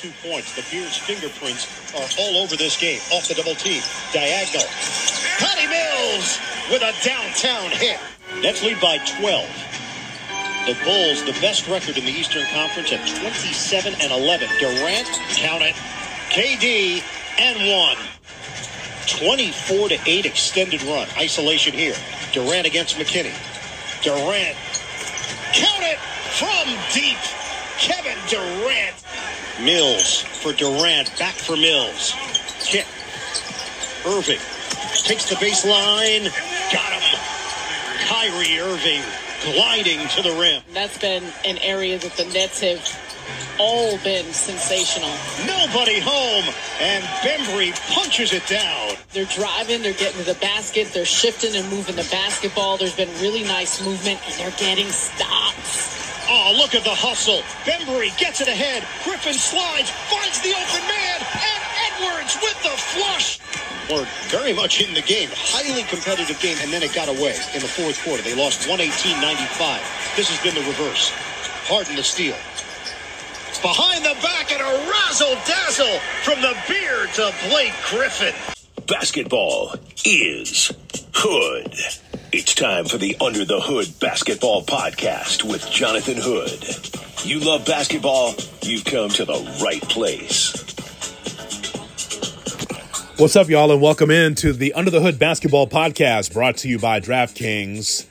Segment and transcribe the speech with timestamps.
[0.00, 0.56] Two points.
[0.56, 3.00] The Bears' fingerprints are all over this game.
[3.12, 3.82] Off the double team.
[4.14, 4.64] Diagonal.
[5.36, 8.00] Patty Mills with a downtown hit.
[8.40, 9.44] Nets lead by 12.
[10.64, 14.48] The Bulls, the best record in the Eastern Conference at 27 and 11.
[14.58, 15.74] Durant, count it.
[16.32, 17.04] KD,
[17.38, 17.98] and one.
[19.06, 21.08] 24 to 8 extended run.
[21.18, 21.96] Isolation here.
[22.32, 23.36] Durant against McKinnie.
[24.02, 24.56] Durant.
[25.52, 25.98] Count it
[26.40, 26.64] from
[26.94, 27.18] deep.
[27.76, 28.89] Kevin Durant.
[29.64, 31.16] Mills for Durant.
[31.18, 32.14] Back for Mills.
[34.06, 34.40] Irving
[35.04, 36.24] takes the baseline.
[36.72, 37.18] Got him.
[38.06, 39.02] Kyrie Irving
[39.54, 40.62] gliding to the rim.
[40.72, 42.80] That's been an area that the Nets have
[43.58, 45.10] all been sensational.
[45.46, 46.44] Nobody home,
[46.80, 48.96] and Bembry punches it down.
[49.12, 52.78] They're driving, they're getting to the basket, they're shifting and moving the basketball.
[52.78, 55.99] There's been really nice movement, and they're getting stops.
[56.32, 57.42] Oh, look at the hustle.
[57.66, 58.86] Bembry gets it ahead.
[59.02, 63.42] Griffin slides, finds the open man, and Edwards with the flush.
[63.90, 65.28] Were very much in the game.
[65.34, 68.22] Highly competitive game, and then it got away in the fourth quarter.
[68.22, 70.14] They lost 118-95.
[70.14, 71.10] This has been the reverse.
[71.66, 72.38] Harden the steal.
[73.60, 78.38] Behind the back and a razzle dazzle from the beard to Blake Griffin.
[78.86, 79.74] Basketball
[80.04, 80.70] is
[81.12, 81.69] Hood.
[82.60, 87.24] Time for the Under the Hood Basketball Podcast with Jonathan Hood.
[87.26, 90.52] You love basketball, you've come to the right place.
[93.18, 96.68] What's up, y'all, and welcome in to the Under the Hood Basketball Podcast brought to
[96.68, 98.06] you by DraftKings.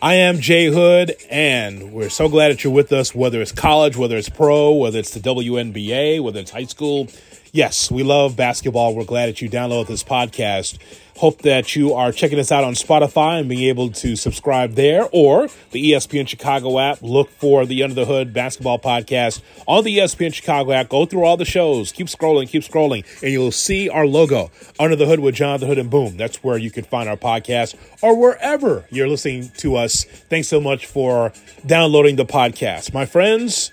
[0.00, 3.98] I am Jay Hood, and we're so glad that you're with us, whether it's college,
[3.98, 7.08] whether it's pro, whether it's the WNBA, whether it's high school.
[7.52, 8.94] Yes, we love basketball.
[8.94, 10.78] We're glad that you download this podcast.
[11.20, 15.06] Hope that you are checking us out on Spotify and being able to subscribe there
[15.12, 17.02] or the ESPN Chicago app.
[17.02, 20.88] Look for the Under the Hood Basketball Podcast on the ESPN Chicago app.
[20.88, 21.92] Go through all the shows.
[21.92, 25.76] Keep scrolling, keep scrolling, and you'll see our logo, Under the Hood with Jonathan Hood
[25.76, 26.16] and Boom.
[26.16, 30.04] That's where you can find our podcast or wherever you're listening to us.
[30.04, 31.34] Thanks so much for
[31.66, 32.94] downloading the podcast.
[32.94, 33.72] My friends,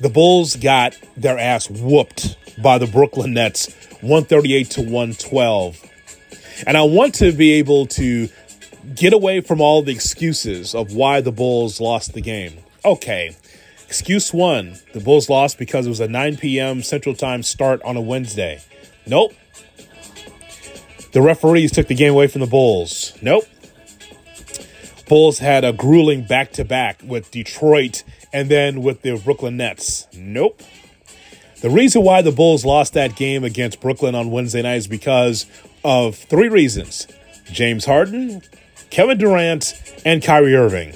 [0.00, 3.70] the Bulls got their ass whooped by the Brooklyn Nets,
[4.00, 5.89] 138 to 112.
[6.66, 8.28] And I want to be able to
[8.94, 12.58] get away from all the excuses of why the Bulls lost the game.
[12.84, 13.36] Okay,
[13.86, 16.82] excuse one the Bulls lost because it was a 9 p.m.
[16.82, 18.62] Central Time start on a Wednesday.
[19.06, 19.32] Nope.
[21.12, 23.16] The referees took the game away from the Bulls.
[23.20, 23.44] Nope.
[25.08, 30.06] Bulls had a grueling back to back with Detroit and then with the Brooklyn Nets.
[30.14, 30.62] Nope.
[31.62, 35.46] The reason why the Bulls lost that game against Brooklyn on Wednesday night is because
[35.84, 37.06] of three reasons
[37.44, 38.42] James Harden,
[38.90, 40.92] Kevin Durant, and Kyrie Irving.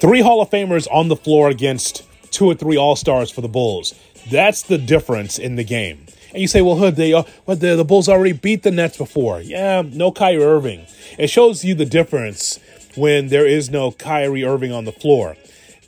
[0.00, 3.48] Three Hall of Famers on the floor against two or three All Stars for the
[3.48, 3.94] Bulls.
[4.30, 6.06] That's the difference in the game.
[6.32, 8.98] And you say, well, Hood, they, uh, well, the, the Bulls already beat the Nets
[8.98, 9.40] before.
[9.40, 10.86] Yeah, no Kyrie Irving.
[11.18, 12.60] It shows you the difference
[12.96, 15.36] when there is no Kyrie Irving on the floor.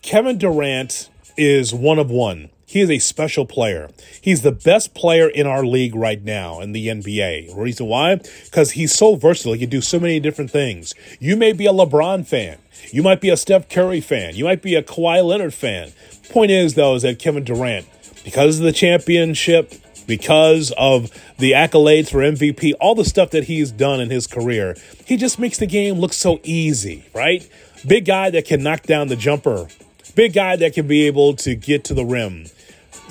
[0.02, 2.48] Kevin Durant is one of one.
[2.70, 3.90] He is a special player.
[4.20, 7.56] He's the best player in our league right now in the NBA.
[7.56, 8.20] Reason why?
[8.44, 9.54] Because he's so versatile.
[9.54, 10.94] He can do so many different things.
[11.18, 12.58] You may be a LeBron fan.
[12.92, 14.36] You might be a Steph Curry fan.
[14.36, 15.90] You might be a Kawhi Leonard fan.
[16.28, 17.88] Point is, though, is that Kevin Durant,
[18.22, 19.74] because of the championship,
[20.06, 24.76] because of the accolades for MVP, all the stuff that he's done in his career,
[25.06, 27.50] he just makes the game look so easy, right?
[27.84, 29.66] Big guy that can knock down the jumper.
[30.14, 32.46] Big guy that can be able to get to the rim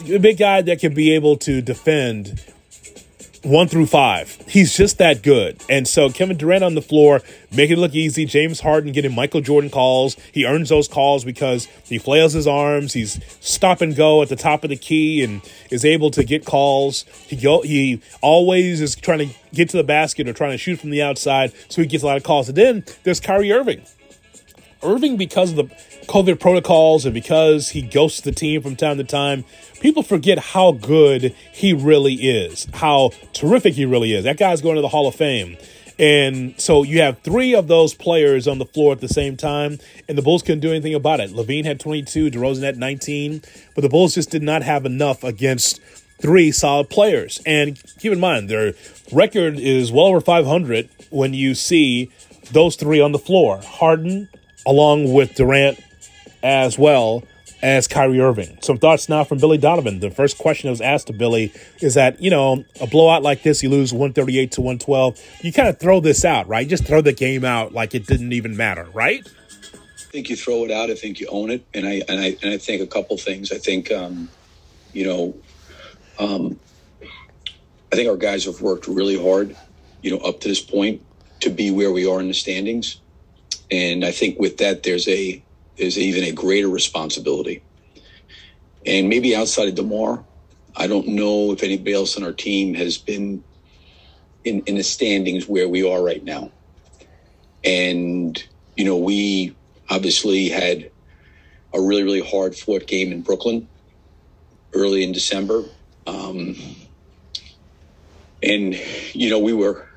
[0.07, 2.41] a big guy that can be able to defend
[3.43, 4.35] one through five.
[4.47, 5.61] He's just that good.
[5.69, 7.21] And so Kevin Durant on the floor,
[7.51, 8.25] making it look easy.
[8.25, 10.17] James Harden getting Michael Jordan calls.
[10.33, 12.93] He earns those calls because he flails his arms.
[12.93, 16.45] He's stop and go at the top of the key and is able to get
[16.45, 17.05] calls.
[17.27, 20.79] He go, he always is trying to get to the basket or trying to shoot
[20.79, 22.49] from the outside, so he gets a lot of calls.
[22.49, 23.83] And then there's Kyrie Irving.
[24.83, 25.63] Irving, because of the
[26.07, 29.43] COVID protocols and because he ghosts the team from time to time,
[29.81, 34.23] people forget how good he really is, how terrific he really is.
[34.23, 35.57] That guy's going to the Hall of Fame.
[35.99, 39.79] And so you have three of those players on the floor at the same time,
[40.07, 41.31] and the Bulls couldn't do anything about it.
[41.31, 43.41] LaVine had 22, DeRozan had 19,
[43.75, 45.81] but the Bulls just did not have enough against
[46.21, 47.41] three solid players.
[47.45, 48.73] And keep in mind, their
[49.11, 52.11] record is well over 500 when you see
[52.51, 54.29] those three on the floor Harden,
[54.65, 55.79] along with Durant
[56.43, 57.23] as well
[57.61, 58.57] as Kyrie Irving.
[58.61, 59.99] Some thoughts now from Billy Donovan.
[59.99, 61.51] The first question that was asked to Billy
[61.81, 65.19] is that, you know, a blowout like this, you lose 138 to 112.
[65.41, 66.61] You kind of throw this out, right?
[66.61, 69.27] You just throw the game out like it didn't even matter, right?
[69.73, 70.89] I think you throw it out.
[70.89, 71.65] I think you own it.
[71.73, 73.51] And I, and I, and I think a couple things.
[73.51, 74.29] I think, um,
[74.93, 75.35] you know,
[76.17, 76.59] Um,
[77.91, 79.55] I think our guys have worked really hard,
[80.01, 81.01] you know, up to this point
[81.39, 82.99] to be where we are in the standings,
[83.71, 85.43] and I think with that there's a
[85.77, 87.63] there's even a greater responsibility.
[88.85, 90.23] And maybe outside of Demar,
[90.75, 93.43] I don't know if anybody else on our team has been
[94.43, 96.51] in, in the standings where we are right now.
[97.63, 98.41] And,
[98.77, 99.55] you know, we
[99.89, 100.91] obviously had
[101.73, 103.67] a really, really hard fought game in Brooklyn
[104.73, 105.63] early in December.
[106.07, 106.55] Um,
[108.41, 108.79] and,
[109.13, 109.88] you know, we were,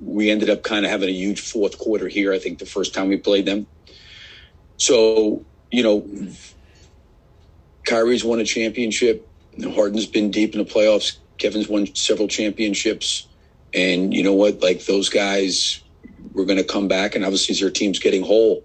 [0.00, 2.94] we ended up kind of having a huge fourth quarter here, I think the first
[2.94, 3.66] time we played them.
[4.76, 6.06] So, you know,
[7.84, 9.26] Kyrie's won a championship.
[9.62, 11.16] Harden's been deep in the playoffs.
[11.38, 13.26] Kevin's won several championships.
[13.74, 14.62] And you know what?
[14.62, 15.80] Like those guys
[16.32, 18.64] were going to come back, and obviously their team's getting whole.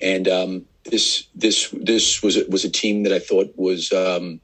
[0.00, 4.40] And um, this this this was was a team that I thought was um,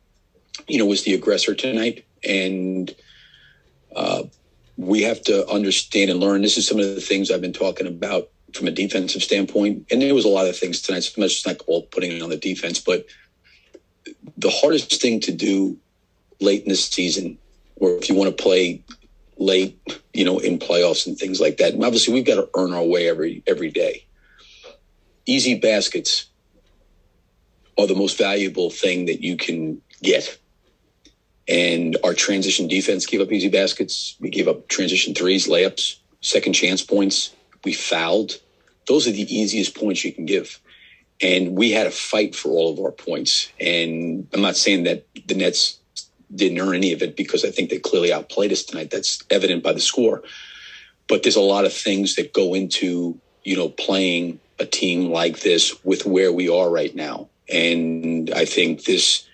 [0.67, 2.95] you know was the aggressor tonight, and
[3.95, 4.25] uh,
[4.79, 6.41] we have to understand and learn.
[6.41, 10.01] This is some of the things I've been talking about from a defensive standpoint, and
[10.01, 11.01] there was a lot of things tonight.
[11.01, 13.05] So much not all putting it on the defense, but
[14.37, 15.77] the hardest thing to do
[16.41, 17.37] late in the season,
[17.77, 18.83] or if you want to play
[19.37, 19.77] late,
[20.15, 21.75] you know, in playoffs and things like that.
[21.75, 24.07] And obviously, we've got to earn our way every every day.
[25.27, 26.27] Easy baskets
[27.77, 30.39] are the most valuable thing that you can get.
[31.49, 34.17] And our transition defense gave up easy baskets.
[34.21, 37.35] We gave up transition threes, layups, second chance points.
[37.65, 38.39] We fouled.
[38.87, 40.61] Those are the easiest points you can give.
[41.21, 43.51] And we had a fight for all of our points.
[43.59, 45.79] And I'm not saying that the Nets
[46.35, 48.91] didn't earn any of it because I think they clearly outplayed us tonight.
[48.91, 50.23] That's evident by the score.
[51.09, 55.41] But there's a lot of things that go into, you know, playing a team like
[55.41, 57.29] this with where we are right now.
[57.49, 59.28] And I think this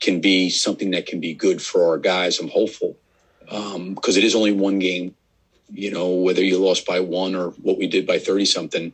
[0.00, 2.38] can be something that can be good for our guys.
[2.38, 2.96] I'm hopeful
[3.40, 5.14] because um, it is only one game.
[5.72, 8.92] You know, whether you lost by one or what we did by 30 something,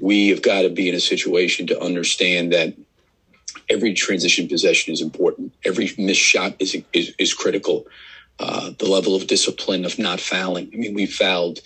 [0.00, 2.74] we have got to be in a situation to understand that
[3.68, 5.52] every transition possession is important.
[5.64, 7.86] Every missed shot is is, is critical.
[8.38, 10.70] Uh, the level of discipline of not fouling.
[10.72, 11.60] I mean, we fouled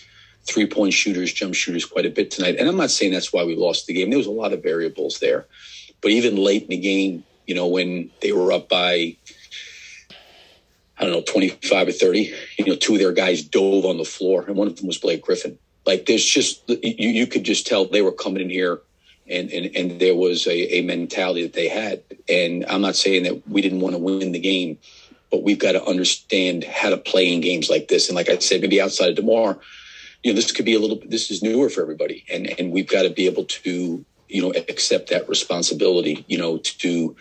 [0.44, 2.56] three point shooters, jump shooters quite a bit tonight.
[2.58, 4.10] And I'm not saying that's why we lost the game.
[4.10, 5.46] There was a lot of variables there.
[6.00, 9.16] But even late in the game, you know, when they were up by,
[10.98, 14.04] I don't know, 25 or 30, you know, two of their guys dove on the
[14.04, 15.58] floor, and one of them was Blake Griffin.
[15.86, 18.80] Like, there's just, you, you could just tell they were coming in here
[19.28, 22.02] and, and, and there was a, a mentality that they had.
[22.28, 24.78] And I'm not saying that we didn't want to win the game,
[25.30, 28.08] but we've got to understand how to play in games like this.
[28.08, 29.58] And like I said, maybe outside of Demar,
[30.22, 32.24] you know, this could be a little, this is newer for everybody.
[32.30, 36.58] And, and we've got to be able to, you know, accept that responsibility, you know,
[36.58, 37.14] to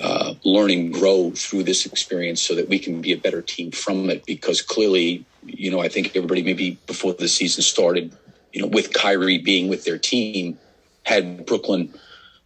[0.00, 3.70] uh, learn and grow through this experience so that we can be a better team
[3.70, 4.26] from it.
[4.26, 8.14] Because clearly, you know, I think everybody maybe before the season started,
[8.52, 10.58] you know, with Kyrie being with their team,
[11.04, 11.94] had Brooklyn,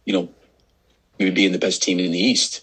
[0.05, 0.29] you know,
[1.19, 2.61] maybe being the best team in the East.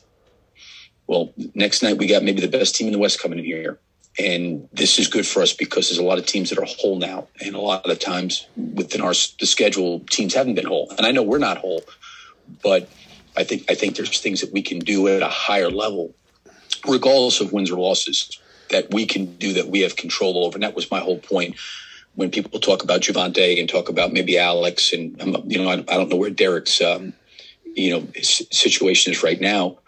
[1.06, 3.78] Well, next night we got maybe the best team in the West coming in here.
[4.18, 6.98] And this is good for us because there's a lot of teams that are whole
[6.98, 7.28] now.
[7.40, 10.92] And a lot of the times within our the schedule, teams haven't been whole.
[10.96, 11.82] And I know we're not whole,
[12.62, 12.88] but
[13.36, 16.14] I think I think there's things that we can do at a higher level,
[16.86, 20.56] regardless of wins or losses, that we can do that we have control over.
[20.56, 21.56] And that was my whole point
[22.16, 25.74] when people talk about Javonte and talk about maybe Alex and um, you know I,
[25.74, 27.12] I don't know where Derrick's um,
[27.76, 29.78] you know situation is right now.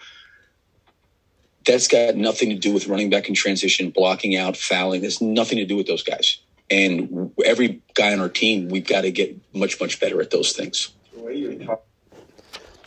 [1.66, 5.02] That's got nothing to do with running back in transition, blocking out, fouling.
[5.02, 6.38] There's nothing to do with those guys.
[6.70, 10.52] And every guy on our team, we've got to get much much better at those
[10.52, 10.90] things.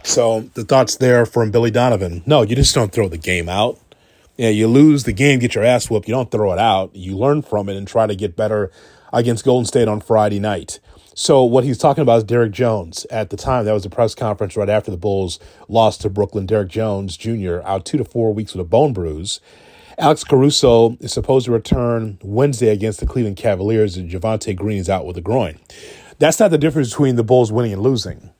[0.03, 2.23] So the thoughts there from Billy Donovan.
[2.25, 3.79] No, you just don't throw the game out.
[4.37, 6.07] Yeah, you lose the game, get your ass whooped.
[6.07, 6.95] You don't throw it out.
[6.95, 8.71] You learn from it and try to get better
[9.11, 10.79] against Golden State on Friday night.
[11.15, 13.05] So what he's talking about is Derrick Jones.
[13.11, 16.45] At the time, that was a press conference right after the Bulls lost to Brooklyn.
[16.45, 17.59] Derrick Jones Jr.
[17.63, 19.39] out two to four weeks with a bone bruise.
[19.97, 24.89] Alex Caruso is supposed to return Wednesday against the Cleveland Cavaliers, and Javonte Green is
[24.89, 25.59] out with a groin.
[26.17, 28.31] That's not the difference between the Bulls winning and losing.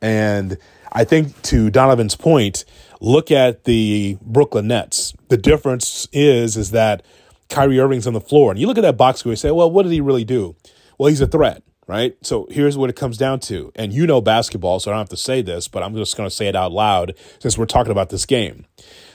[0.00, 0.56] And
[0.92, 2.64] I think to Donovan's point,
[3.00, 5.14] look at the Brooklyn Nets.
[5.28, 7.02] The difference is is that
[7.48, 8.52] Kyrie Irving's on the floor.
[8.52, 10.24] And you look at that box score and you say, well, what did he really
[10.24, 10.54] do?
[10.98, 12.16] Well, he's a threat, right?
[12.22, 13.72] So here's what it comes down to.
[13.74, 16.28] And you know basketball, so I don't have to say this, but I'm just going
[16.28, 18.66] to say it out loud since we're talking about this game.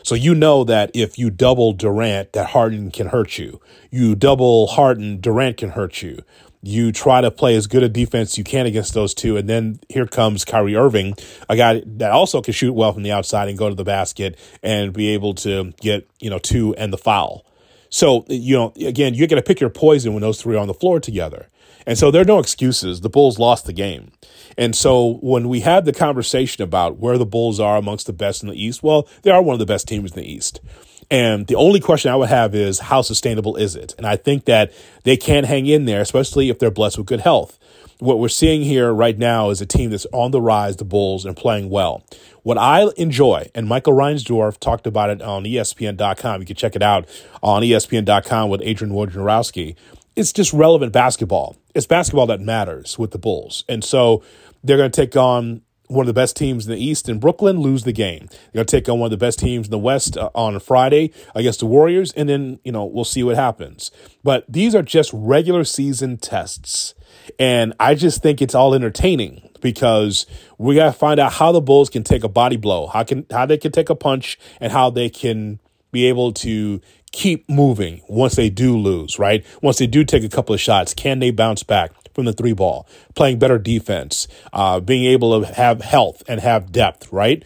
[0.04, 3.60] So you know that if you double Durant, that Harden can hurt you.
[3.92, 6.24] You double Harden, Durant can hurt you.
[6.62, 9.80] You try to play as good a defense you can against those two, and then
[9.88, 11.16] here comes Kyrie Irving,
[11.48, 14.38] a guy that also can shoot well from the outside and go to the basket
[14.62, 17.46] and be able to get you know two and the foul.
[17.90, 20.68] So you know, again, you got to pick your poison when those three are on
[20.68, 21.48] the floor together.
[21.90, 23.02] And so there are no excuses.
[23.02, 24.12] The Bulls lost the game.
[24.60, 28.44] And so when we had the conversation about where the Bulls are amongst the best
[28.44, 30.62] in the East, well, they are one of the best teams in the East.
[31.10, 33.96] And the only question I would have is how sustainable is it?
[33.98, 37.22] And I think that they can hang in there, especially if they're blessed with good
[37.22, 37.58] health.
[37.98, 41.26] What we're seeing here right now is a team that's on the rise, the Bulls,
[41.26, 42.06] and playing well.
[42.44, 46.40] What I enjoy, and Michael Reinsdorf talked about it on ESPN.com.
[46.40, 47.10] You can check it out
[47.42, 49.76] on ESPN.com with Adrian Wojnarowski.
[50.20, 51.56] It's just relevant basketball.
[51.74, 53.64] It's basketball that matters with the Bulls.
[53.70, 54.22] And so
[54.62, 57.62] they're going to take on one of the best teams in the East in Brooklyn,
[57.62, 58.28] lose the game.
[58.28, 60.60] They're going to take on one of the best teams in the West uh, on
[60.60, 63.92] Friday against the Warriors, and then, you know, we'll see what happens.
[64.22, 66.96] But these are just regular season tests.
[67.40, 70.26] And I just think it's all entertaining because
[70.58, 73.26] we got to find out how the Bulls can take a body blow, how can
[73.32, 75.62] how they can take a punch, and how they can
[75.92, 79.46] be able to keep moving once they do lose, right?
[79.62, 81.92] Once they do take a couple of shots, can they bounce back?
[82.20, 82.86] from the three ball,
[83.16, 87.46] playing better defense, uh, being able to have health and have depth, right?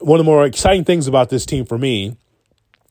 [0.00, 2.16] One of the more exciting things about this team for me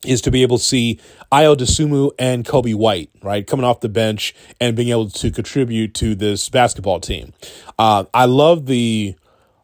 [0.04, 0.98] is to be able to see
[1.30, 5.94] Ayo Dosunmu and Coby White, right, coming off the bench and being able to contribute
[5.96, 7.34] to this basketball team.
[7.78, 9.14] Uh, I love the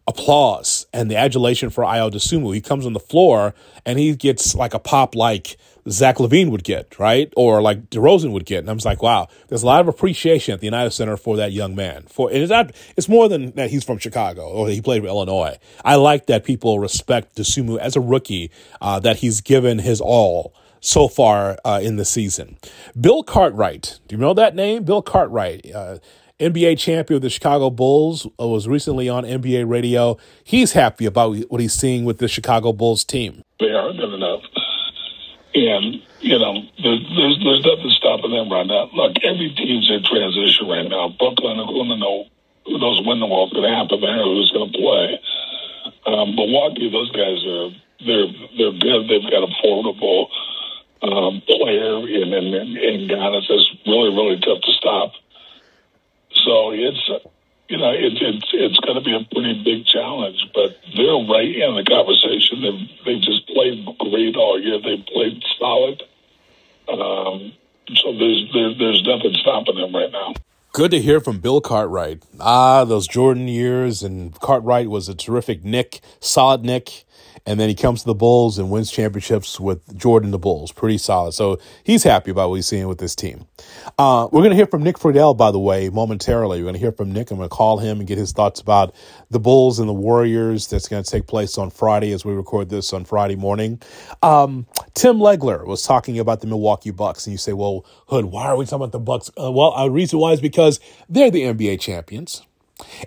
[0.07, 2.55] applause and the adulation for Ayo Dosunmu.
[2.55, 3.55] He comes on the floor
[3.87, 5.57] and he gets like a pop like
[5.89, 7.33] Zach LaVine would get, right?
[7.37, 8.61] Or like DeRozan would get.
[8.61, 11.37] And I'm just like, wow, there's a lot of appreciation at the United Center for
[11.37, 12.05] that young man.
[12.09, 15.09] For and it's not it's more than that he's from Chicago or he played for
[15.09, 15.59] Illinois.
[15.85, 18.51] I like that people respect Dosunmu as a rookie,
[18.81, 22.59] uh, that he's given his all so far uh, in the season.
[22.99, 24.85] Bill Cartwright, do you know that name?
[24.85, 25.73] Bill Cartwright.
[25.75, 25.99] Uh,
[26.39, 30.19] NBA champion of the Chicago Bulls uh, was recently on NBA radio.
[30.45, 33.43] He's happy about what he's seeing with the Chicago Bulls team.
[33.59, 34.13] They are enough
[35.57, 38.93] and, you know, there's, there's, there's nothing stopping them right now.
[38.93, 41.17] Look, every team's in transition right now.
[41.17, 42.27] Brooklyn are going to know
[42.67, 45.21] who knows when the world's going to happen there, who's going to play.
[46.05, 47.71] Um, Milwaukee, those guys are
[48.05, 49.09] they're they're good.
[49.09, 50.29] They've got a formidable
[51.03, 55.13] um, player in in, in Giannis that's really really tough to stop.
[56.45, 57.11] So it's
[57.69, 60.39] you know, it's it's it's going to be a pretty big challenge.
[60.55, 62.63] But they're right in the conversation.
[62.63, 64.79] They've they've just played great all year.
[64.81, 66.03] They played solid.
[66.89, 67.53] Um,
[67.95, 70.35] so there's there, there's nothing stopping them right now.
[70.73, 72.23] Good to hear from Bill Cartwright.
[72.39, 77.05] Ah, those Jordan years, and Cartwright was a terrific Knick, solid Knick
[77.47, 80.73] and then he comes to the Bulls and wins championships with Jordan the Bulls.
[80.73, 81.33] Pretty solid.
[81.33, 83.47] So he's happy about what he's seeing with this team.
[83.99, 86.59] Uh, we're going to hear from Nick Friedell, by the way, momentarily.
[86.59, 87.31] We're going to hear from Nick.
[87.31, 88.95] I'm going to call him and get his thoughts about
[89.31, 90.67] the Bulls and the Warriors.
[90.67, 93.81] That's going to take place on Friday as we record this on Friday morning.
[94.23, 98.47] Um, Tim Legler was talking about the Milwaukee Bucks, and you say, "Well, Hood, why
[98.47, 101.43] are we talking about the Bucks?" Uh, well, a reason why is because they're the
[101.43, 102.43] NBA champions.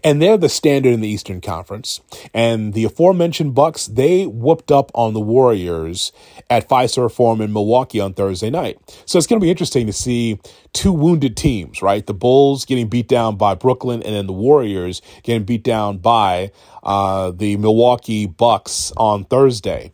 [0.04, 2.02] And they're the standard in the Eastern Conference.
[2.34, 6.12] And the aforementioned Bucks, they whooped up on the Warriors
[6.50, 8.80] at Fiserv Forum in Milwaukee on Thursday night.
[9.06, 10.40] So it's going to be interesting to see
[10.74, 12.06] two wounded teams, right?
[12.06, 16.52] The Bulls getting beat down by Brooklyn, and then the Warriors getting beat down by
[16.84, 19.92] uh, the Milwaukee Bucks on Thursday.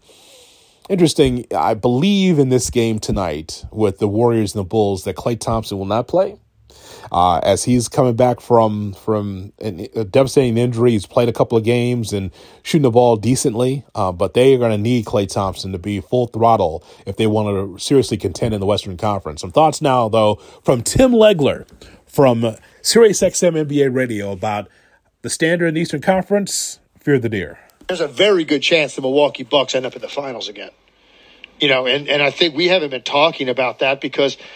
[0.88, 1.48] Interesting.
[1.56, 5.80] I believe in this game tonight with the Warriors and the Bulls that Klay Thompson
[5.80, 6.38] will not play
[7.12, 10.92] uh, as he's coming back from from a devastating injury.
[10.92, 12.32] He's played a couple of games and
[12.64, 16.02] shooting the ball decently, uh, but they are going to need Klay Thompson to be
[16.02, 17.48] full throttle if they want
[17.78, 19.42] to seriously contend in the Western Conference.
[19.42, 21.68] Some thoughts now, though, from Tim Legler
[22.06, 24.70] from Sirius XM NBA Radio about
[25.22, 26.80] the standard in the Eastern Conference.
[27.00, 27.60] Fear the deer.
[27.88, 30.72] There's a very good chance the Milwaukee Bucks end up in the finals again.
[31.60, 34.38] You know, and, and I think we haven't been talking about that because–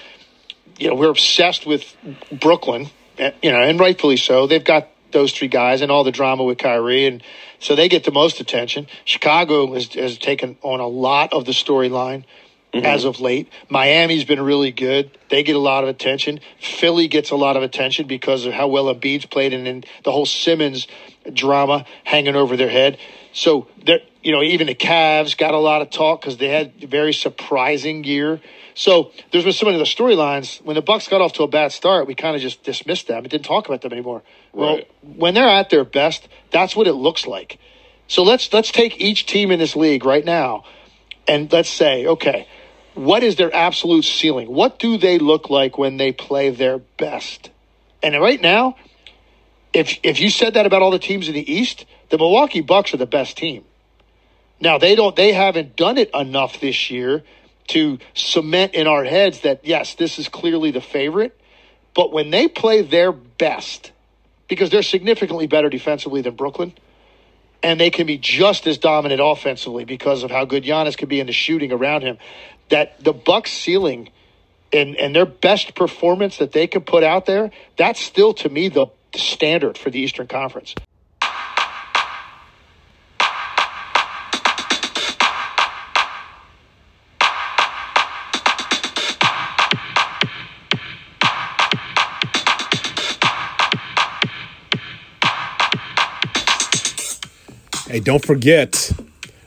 [0.80, 1.96] you know, we're obsessed with
[2.32, 4.48] Brooklyn, eh, you know, and rightfully so.
[4.48, 7.22] They've got those three guys and all the drama with Kyrie, and
[7.60, 8.88] so they get the most attention.
[9.06, 12.24] Chicago has, has taken on a lot of the storyline
[12.74, 12.86] mm-hmm.
[12.86, 13.52] as of late.
[13.70, 16.40] Miami's been really good; they get a lot of attention.
[16.60, 20.12] Philly gets a lot of attention because of how well Embiid's played, and then the
[20.12, 20.88] whole Simmons
[21.34, 22.98] drama hanging over their head.
[23.32, 26.74] So they're, you know, even the Cavs got a lot of talk because they had
[26.82, 28.42] a very surprising year.
[28.74, 30.62] So there's been some of the storylines.
[30.64, 33.20] When the Bucks got off to a bad start, we kind of just dismissed them
[33.20, 34.24] and didn't talk about them anymore.
[34.54, 37.60] Well, when they're at their best, that's what it looks like.
[38.08, 40.64] So let's let's take each team in this league right now,
[41.28, 42.48] and let's say, okay,
[42.96, 44.52] what is their absolute ceiling?
[44.52, 47.52] What do they look like when they play their best?
[48.02, 48.78] And right now,
[49.74, 52.94] if if you said that about all the teams in the East, the Milwaukee Bucks
[52.94, 53.64] are the best team.
[54.60, 57.24] Now they don't they haven't done it enough this year
[57.70, 61.40] to cement in our heads that yes, this is clearly the favorite.
[61.94, 63.92] But when they play their best,
[64.48, 66.74] because they're significantly better defensively than Brooklyn,
[67.62, 71.20] and they can be just as dominant offensively because of how good Giannis can be
[71.20, 72.18] in the shooting around him,
[72.70, 74.10] that the Bucks ceiling
[74.72, 78.70] and and their best performance that they can put out there, that's still to me
[78.70, 80.76] the standard for the Eastern Conference.
[97.90, 98.92] Hey, don't forget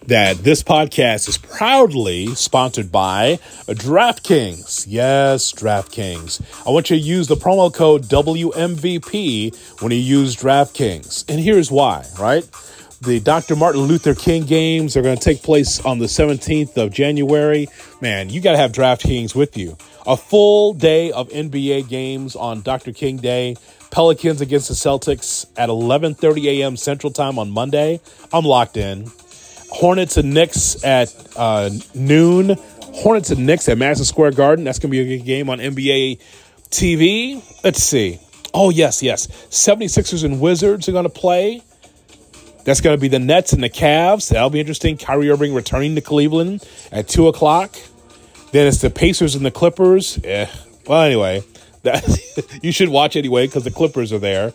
[0.08, 4.84] that this podcast is proudly sponsored by DraftKings.
[4.88, 6.42] Yes, DraftKings.
[6.66, 11.30] I want you to use the promo code WMVP when you use DraftKings.
[11.30, 12.44] And here's why, right?
[13.00, 13.54] The Dr.
[13.54, 17.68] Martin Luther King games are going to take place on the 17th of January.
[18.00, 19.76] Man, you got to have DraftKings with you.
[20.04, 22.92] A full day of NBA games on Dr.
[22.92, 23.54] King Day.
[23.92, 26.76] Pelicans against the Celtics at 11:30 a.m.
[26.76, 28.00] Central Time on Monday.
[28.32, 29.10] I'm locked in.
[29.70, 32.56] Hornets and Knicks at uh, noon.
[32.80, 34.64] Hornets and Knicks at Madison Square Garden.
[34.64, 36.18] That's going to be a good game on NBA
[36.70, 37.62] TV.
[37.62, 38.18] Let's see.
[38.54, 39.28] Oh, yes, yes.
[39.48, 41.62] 76ers and Wizards are going to play.
[42.64, 44.28] That's going to be the Nets and the Cavs.
[44.28, 44.96] That'll be interesting.
[44.96, 47.74] Kyrie Irving returning to Cleveland at 2 o'clock.
[48.52, 50.18] Then it's the Pacers and the Clippers.
[50.22, 50.46] Eh.
[50.86, 51.42] Well, anyway,
[51.82, 54.52] that you should watch anyway because the Clippers are there.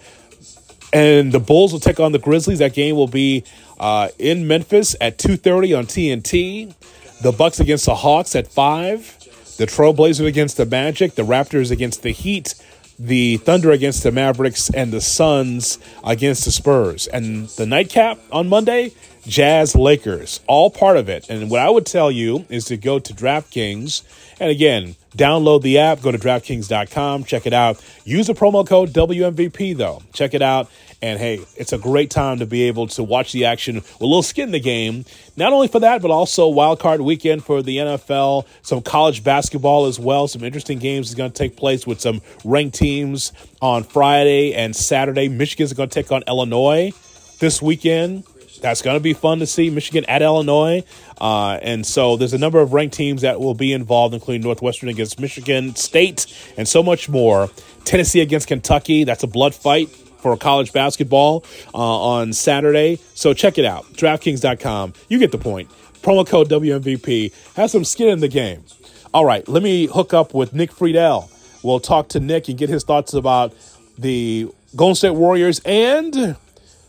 [0.93, 2.59] And the Bulls will take on the Grizzlies.
[2.59, 3.43] That game will be
[3.79, 6.73] uh, in Memphis at 2.30 on TNT.
[7.21, 9.55] The Bucks against the Hawks at 5.
[9.57, 11.15] The Trailblazers against the Magic.
[11.15, 12.55] The Raptors against the Heat.
[12.99, 14.69] The Thunder against the Mavericks.
[14.69, 17.07] And the Suns against the Spurs.
[17.07, 18.93] And the nightcap on Monday,
[19.25, 20.41] Jazz Lakers.
[20.47, 21.29] All part of it.
[21.29, 24.03] And what I would tell you is to go to DraftKings.
[24.39, 27.83] And again, Download the app, go to DraftKings.com, check it out.
[28.05, 30.03] Use the promo code WMVP, though.
[30.13, 30.69] Check it out.
[31.01, 34.05] And hey, it's a great time to be able to watch the action with a
[34.05, 35.05] little skin in the game.
[35.35, 39.85] Not only for that, but also wild card weekend for the NFL, some college basketball
[39.85, 40.27] as well.
[40.27, 43.31] Some interesting games is going to take place with some ranked teams
[43.61, 45.29] on Friday and Saturday.
[45.29, 46.91] Michigan's going to take on Illinois
[47.39, 48.23] this weekend.
[48.61, 49.69] That's going to be fun to see.
[49.69, 50.83] Michigan at Illinois.
[51.21, 54.89] Uh, and so there's a number of ranked teams that will be involved, including Northwestern
[54.89, 56.25] against Michigan State
[56.57, 57.51] and so much more.
[57.85, 59.03] Tennessee against Kentucky.
[59.03, 62.99] That's a blood fight for college basketball uh, on Saturday.
[63.13, 63.85] So check it out.
[63.93, 64.93] DraftKings.com.
[65.09, 65.69] You get the point.
[66.01, 67.33] Promo code WMVP.
[67.55, 68.63] Have some skin in the game.
[69.13, 71.31] All right, let me hook up with Nick Friedell.
[71.63, 73.53] We'll talk to Nick and get his thoughts about
[73.97, 76.35] the Golden State Warriors and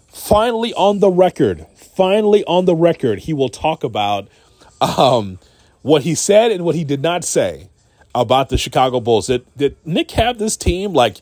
[0.08, 4.28] finally on the record, finally on the record, he will talk about
[4.80, 5.38] um,
[5.82, 7.68] what he said and what he did not say
[8.14, 9.28] about the Chicago Bulls.
[9.28, 11.20] Did, did Nick have this team like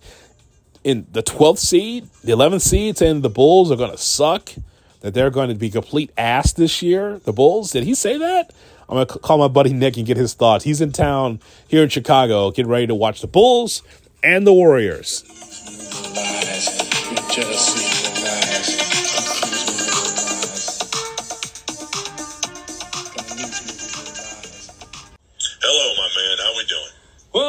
[0.87, 4.53] in the 12th seed, the 11th seed, saying the Bulls are going to suck,
[5.01, 7.19] that they're going to be complete ass this year?
[7.25, 7.73] The Bulls?
[7.73, 8.53] Did he say that?
[8.89, 10.65] I'm going to call my buddy Nick and get his thoughts.
[10.65, 13.83] He's in town here in Chicago, getting ready to watch the Bulls
[14.23, 15.25] and the Warriors.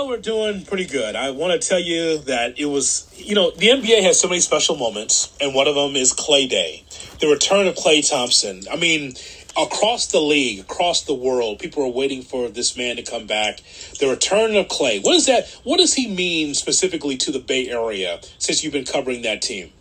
[0.07, 1.17] We're doing pretty good.
[1.17, 4.39] I want to tell you that it was, you know, the NBA has so many
[4.39, 6.85] special moments, and one of them is Klay Day,
[7.19, 8.63] the return of Klay Thompson.
[8.71, 9.15] I mean,
[9.61, 13.59] across the league, across the world, people are waiting for this man to come back.
[13.99, 15.03] The return of Klay.
[15.03, 15.49] What is that?
[15.65, 19.73] What does he mean specifically to the Bay Area since you've been covering that team?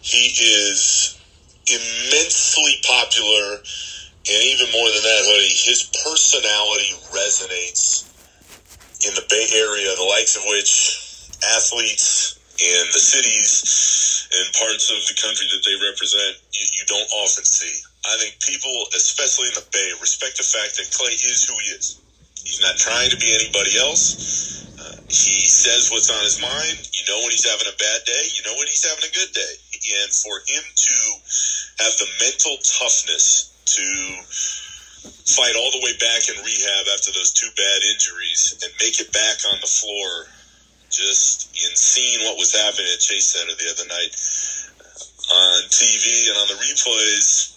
[0.00, 1.20] He is
[1.66, 8.11] immensely popular, and even more than that, hoodie, his personality resonates
[9.06, 10.98] in the Bay Area, the likes of which
[11.56, 17.08] athletes in the cities and parts of the country that they represent, you, you don't
[17.14, 17.74] often see.
[18.06, 21.70] I think people, especially in the Bay, respect the fact that Klay is who he
[21.72, 21.98] is.
[22.44, 24.66] He's not trying to be anybody else.
[24.78, 26.78] Uh, he says what's on his mind.
[26.94, 28.24] You know when he's having a bad day.
[28.34, 29.54] You know when he's having a good day.
[30.02, 30.96] And for him to
[31.84, 34.22] have the mental toughness to
[35.02, 39.12] fight all the way back in rehab after those two bad injuries and make it
[39.12, 40.26] back on the floor
[40.90, 44.12] just in seeing what was happening at Chase Center the other night.
[45.32, 47.56] On TV and on the replays,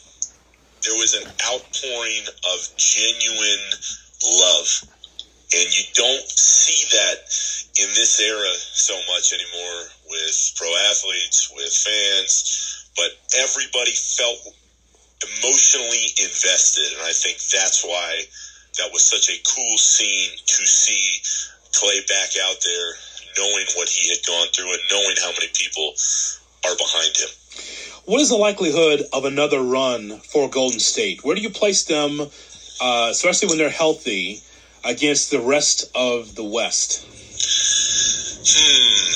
[0.83, 3.65] there was an outpouring of genuine
[4.39, 4.69] love.
[5.53, 7.17] And you don't see that
[7.81, 14.39] in this era so much anymore with pro athletes, with fans, but everybody felt
[15.23, 16.93] emotionally invested.
[16.93, 18.23] And I think that's why
[18.77, 21.21] that was such a cool scene to see
[21.71, 22.93] Klay back out there,
[23.37, 25.93] knowing what he had gone through and knowing how many people
[26.65, 27.29] are behind him.
[28.05, 31.23] What is the likelihood of another run for Golden State?
[31.23, 34.41] Where do you place them, uh, especially when they're healthy,
[34.83, 37.03] against the rest of the West?
[38.47, 39.15] Hmm.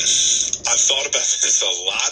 [0.68, 2.12] I've thought about this a lot.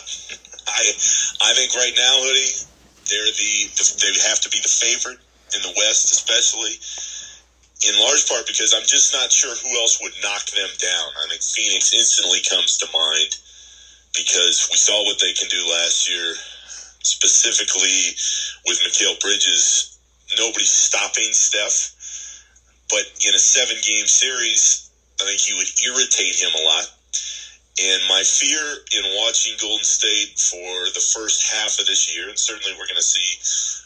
[0.67, 0.93] I
[1.41, 2.67] I think right now, hoodie,
[3.09, 5.19] they're the, the they have to be the favorite
[5.55, 6.79] in the West, especially
[7.87, 11.11] in large part because I'm just not sure who else would knock them down.
[11.23, 13.37] I think Phoenix instantly comes to mind
[14.15, 16.33] because we saw what they can do last year,
[17.03, 18.15] specifically
[18.65, 19.97] with Mikal Bridges.
[20.37, 21.93] Nobody's stopping Steph,
[22.89, 24.89] but in a seven game series,
[25.21, 26.89] I think he would irritate him a lot.
[27.77, 28.57] And my fear
[28.91, 32.97] in watching Golden State for the first half of this year, and certainly we're going
[32.97, 33.37] to see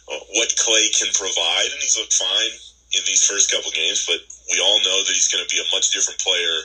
[0.07, 2.55] uh, what Klay can provide, and he's looked fine
[2.95, 4.19] in these first couple games, but
[4.51, 6.55] we all know that he's going to be a much different player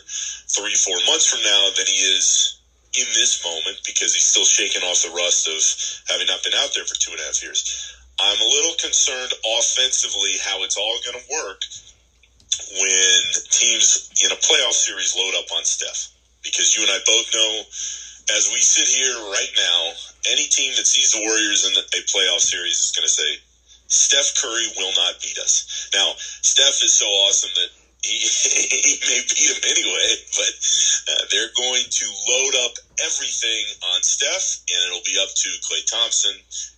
[0.47, 2.59] three, four months from now than he is
[2.95, 5.59] in this moment because he's still shaking off the rust of
[6.09, 7.95] having not been out there for two and a half years.
[8.21, 11.61] I'm a little concerned offensively how it's all going to work
[12.79, 16.16] when teams in a playoff series load up on Steph
[16.47, 17.63] because you and I both know,
[18.37, 19.93] as we sit here right now,
[20.31, 23.39] any team that sees the Warriors in a playoff series is going to say,
[23.89, 25.89] Steph Curry will not beat us.
[25.95, 27.71] Now, Steph is so awesome that
[28.03, 30.53] he, he may beat him anyway, but
[31.11, 35.85] uh, they're going to load up everything on Steph, and it'll be up to Klay
[35.87, 36.35] Thompson,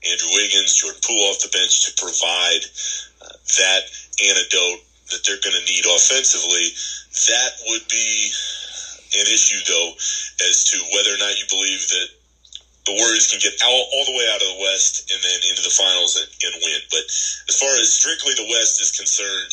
[0.08, 2.64] Andrew Wiggins, Jordan Poole off the bench to provide
[3.22, 3.82] uh, that
[4.24, 6.68] antidote that they're going to need offensively.
[7.28, 8.30] That would be
[9.14, 9.92] an issue, though,
[10.48, 12.08] as to whether or not you believe that
[12.88, 15.60] the Warriors can get all, all the way out of the West and then into
[15.60, 16.80] the finals and, and win.
[16.88, 19.52] But as far as strictly the West is concerned,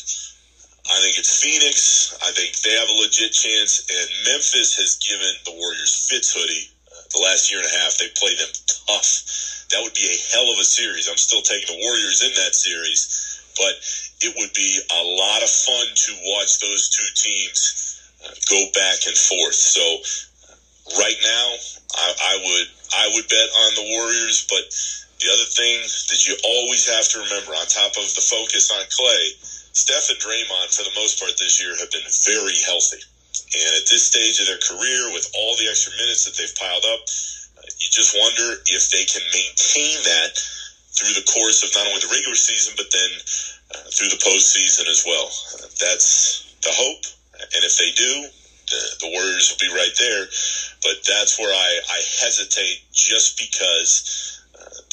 [0.88, 2.15] I think it's Phoenix.
[2.24, 6.72] I think they have a legit chance, and Memphis has given the Warriors fits hoodie.
[6.88, 8.54] Uh, the last year and a half, they played them
[8.88, 9.68] tough.
[9.72, 11.10] That would be a hell of a series.
[11.10, 13.76] I'm still taking the Warriors in that series, but
[14.22, 17.94] it would be a lot of fun to watch those two teams
[18.49, 19.55] go back and forth.
[19.55, 19.83] So
[20.97, 21.47] right now,
[21.95, 24.63] I, I would I would bet on the Warriors, but
[25.19, 28.83] the other thing that you always have to remember, on top of the focus on
[28.91, 29.23] Klay,
[29.73, 33.01] Steph and Draymond, for the most part this year, have been very healthy.
[33.55, 36.85] And at this stage of their career, with all the extra minutes that they've piled
[36.85, 36.99] up,
[37.79, 40.35] you just wonder if they can maintain that
[40.95, 43.11] through the course of not only the regular season, but then
[43.75, 45.31] uh, through the postseason as well.
[45.55, 47.03] Uh, that's the hope.
[47.39, 48.28] And if they do,
[48.69, 50.26] the, the Warriors will be right there.
[50.84, 54.35] But that's where I, I hesitate just because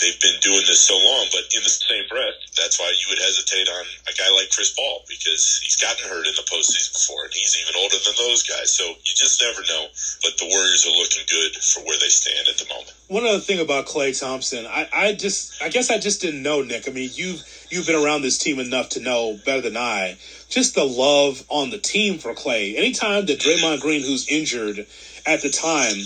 [0.02, 1.30] they've been doing this so long.
[1.30, 4.74] But in the same breath, that's why you would hesitate on a guy like Chris
[4.74, 8.42] Paul because he's gotten hurt in the postseason before, and he's even older than those
[8.42, 8.74] guys.
[8.74, 9.86] So you just never know.
[10.22, 12.92] But the Warriors are looking good for where they stand at the moment.
[13.06, 16.62] One other thing about Klay Thompson, I, I just, I guess I just didn't know,
[16.62, 16.88] Nick.
[16.88, 20.18] I mean, you've you've been around this team enough to know better than I
[20.52, 22.76] just the love on the team for Klay.
[22.76, 24.86] Anytime that Draymond Green, who's injured
[25.24, 25.96] at the time,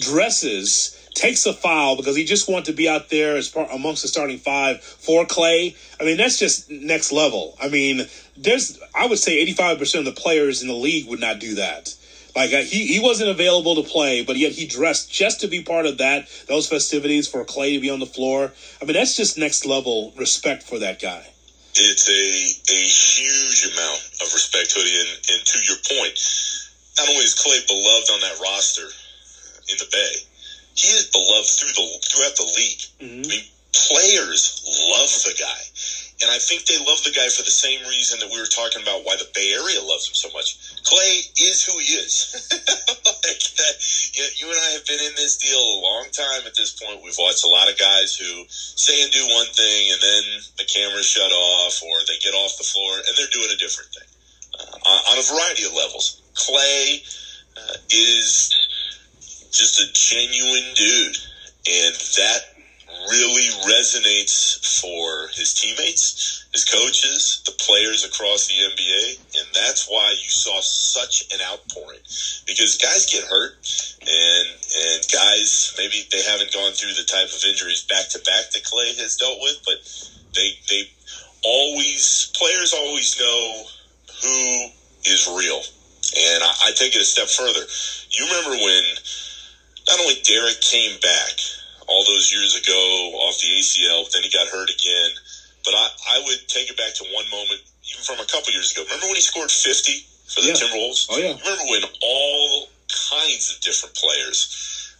[0.00, 4.02] dresses, takes a foul because he just wanted to be out there as part amongst
[4.02, 5.74] the starting five for Klay.
[6.00, 7.56] I mean, that's just next level.
[7.60, 8.02] I mean,
[8.36, 11.94] there's I would say 85% of the players in the league would not do that.
[12.36, 15.62] Like uh, he, he wasn't available to play, but yet he dressed just to be
[15.62, 18.52] part of that those festivities for Klay to be on the floor.
[18.80, 21.26] I mean, that's just next level respect for that guy
[21.78, 24.96] it's a a huge amount of respect, Hoodie.
[24.96, 26.16] And, and to your point,
[26.98, 28.88] not only is Klay beloved on that roster
[29.68, 30.14] in the Bay,
[30.76, 32.82] he is beloved through the throughout the league.
[33.00, 33.24] Mm-hmm.
[33.24, 35.60] I mean, players love the guy.
[36.16, 38.80] And I think they love the guy for the same reason that we were talking
[38.80, 40.56] about why the Bay Area loves him so much.
[40.80, 42.32] Klay is who he is.
[43.28, 43.74] like that,
[44.16, 46.72] you, know, you and I have been in this deal a long time at this
[46.72, 47.04] point.
[47.04, 50.24] We've watched a lot of guys who say and do one thing and then
[50.56, 53.92] the cameras shut off or they get off the floor and they're doing a different
[53.92, 54.08] thing
[54.56, 56.22] uh, on a variety of levels.
[56.32, 57.04] Klay
[57.60, 58.56] uh, is
[59.50, 61.16] just a genuine dude.
[61.68, 62.40] And that
[63.10, 70.10] really resonates for his teammates, his coaches, the players across the NBA, and that's why
[70.10, 72.00] you saw such an outpouring
[72.46, 73.52] because guys get hurt
[74.00, 78.50] and and guys maybe they haven't gone through the type of injuries back to back
[78.52, 79.76] that Klay has dealt with, but
[80.34, 80.88] they they
[81.42, 83.64] always players always know
[84.22, 84.66] who
[85.04, 85.62] is real
[86.16, 87.60] And I, I take it a step further.
[88.10, 88.82] You remember when
[89.88, 91.32] not only Derrick came back
[91.88, 95.10] all those years ago off the ACL, but then he got hurt again.
[95.64, 98.72] But I, I would take it back to one moment, even from a couple years
[98.72, 98.84] ago.
[98.84, 100.54] Remember when he scored 50 for the Yeah.
[100.54, 101.06] Timberwolves?
[101.10, 101.36] Oh, yeah.
[101.38, 102.68] Remember when all
[103.10, 104.48] kinds of different players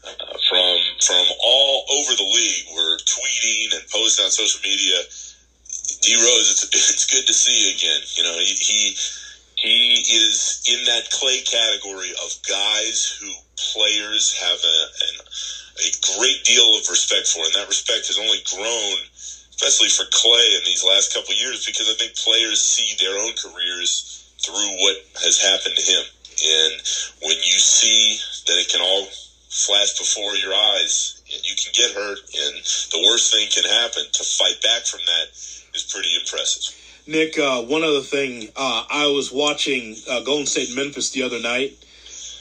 [0.04, 0.10] uh,
[0.48, 5.02] from from all over the league were tweeting and posting on social media.
[6.02, 8.02] D Rose, it's, it's good to see you again.
[8.16, 8.96] You know, he, he
[9.56, 15.16] he is in that Klay category of guys who players have a, an,
[15.80, 18.98] a great deal of respect for, and that respect has only grown,
[19.50, 23.32] especially for Klay in these last couple years, because I think players see their own
[23.32, 26.04] careers through what has happened to him.
[26.44, 26.82] And
[27.22, 29.08] when you see that it can all
[29.48, 32.56] flash before your eyes, and you can get hurt, and
[32.92, 35.28] the worst thing can happen, to fight back from that
[35.74, 36.76] is pretty impressive.
[37.06, 41.38] Nick, uh, one other thing, uh, I was watching uh, Golden State Memphis the other
[41.38, 41.76] night.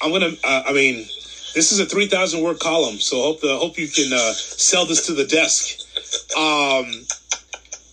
[0.01, 1.07] I'm gonna, uh, I mean,
[1.53, 5.05] this is a 3,000 word column, so hope the hope you can uh, sell this
[5.05, 5.79] to the desk.
[6.35, 7.05] Um,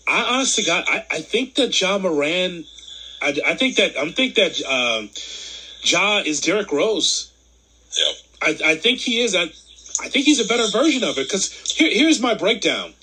[0.08, 2.66] I honestly got, I, I think that Ja Morant,
[3.20, 5.10] I, I think that I'm think that um,
[5.82, 7.30] Ja is Derrick Rose.
[7.96, 8.12] Yeah.
[8.42, 9.34] I, I think he is.
[9.34, 9.44] I,
[10.00, 12.94] I think he's a better version of it because here, here's my breakdown.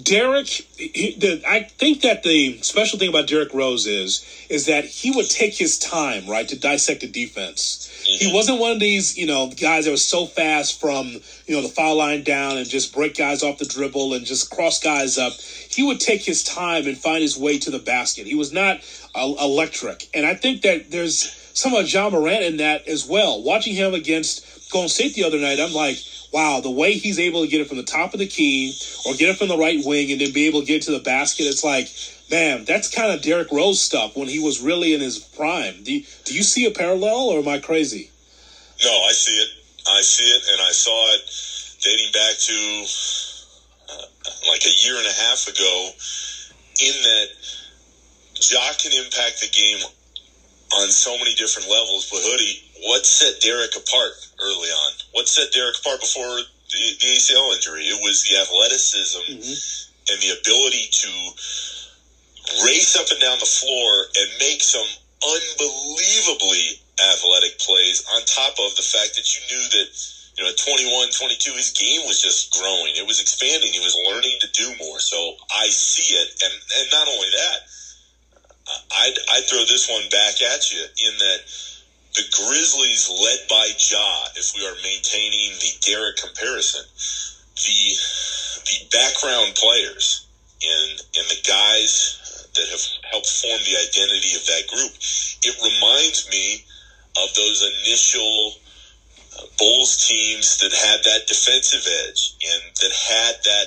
[0.00, 4.84] Derrick, he, the, I think that the special thing about Derrick Rose is is that
[4.84, 7.90] he would take his time, right, to dissect a defense.
[8.04, 11.06] He wasn't one of these, you know, guys that was so fast from,
[11.46, 14.50] you know, the foul line down and just break guys off the dribble and just
[14.50, 15.32] cross guys up.
[15.32, 18.26] He would take his time and find his way to the basket.
[18.26, 18.80] He was not
[19.14, 23.40] uh, electric, and I think that there's some of Ja Morant in that as well.
[23.42, 25.96] Watching him against Golden State the other night, I'm like,
[26.34, 29.14] wow, the way he's able to get it from the top of the key or
[29.14, 31.44] get it from the right wing and then be able to get to the basket,
[31.44, 31.88] it's like,
[32.28, 35.84] man, that's kind of Derrick Rose stuff when he was really in his prime.
[35.84, 38.10] Do you, do you see a parallel or am I crazy?
[38.82, 39.48] No, I see it.
[39.86, 41.20] I see it, and I saw it
[41.80, 42.86] dating back to
[43.90, 44.06] uh,
[44.48, 45.90] like a year and a half ago.
[46.82, 47.26] In that,
[48.50, 49.78] Ja can impact the game
[50.74, 52.10] on so many different levels.
[52.10, 54.12] But Hoodie, what set Derrick apart
[54.44, 54.92] early on?
[55.12, 57.88] What set Derrick apart before the, the ACL injury?
[57.88, 60.12] It was the athleticism mm-hmm.
[60.12, 61.10] and the ability to
[62.64, 64.86] race up and down the floor and make some
[65.24, 69.88] unbelievably athletic plays on top of the fact that you knew that
[70.36, 72.92] you know at 21 22 his game was just growing.
[72.94, 73.72] It was expanding.
[73.72, 75.00] He was learning to do more.
[75.00, 76.28] So i see it.
[76.44, 77.58] And and not only that
[78.66, 81.40] i'd i'd throw this one back at you in that
[82.14, 86.84] the grizzlies led by ja if we are maintaining the Derrick comparison
[87.56, 87.96] the
[88.66, 90.26] the background players
[90.62, 92.18] and and the guys
[92.54, 94.92] that have helped form the identity of that group.
[95.42, 96.64] It reminds me
[97.16, 98.54] of those initial
[99.38, 103.66] uh, Bulls teams that had that defensive edge and that had that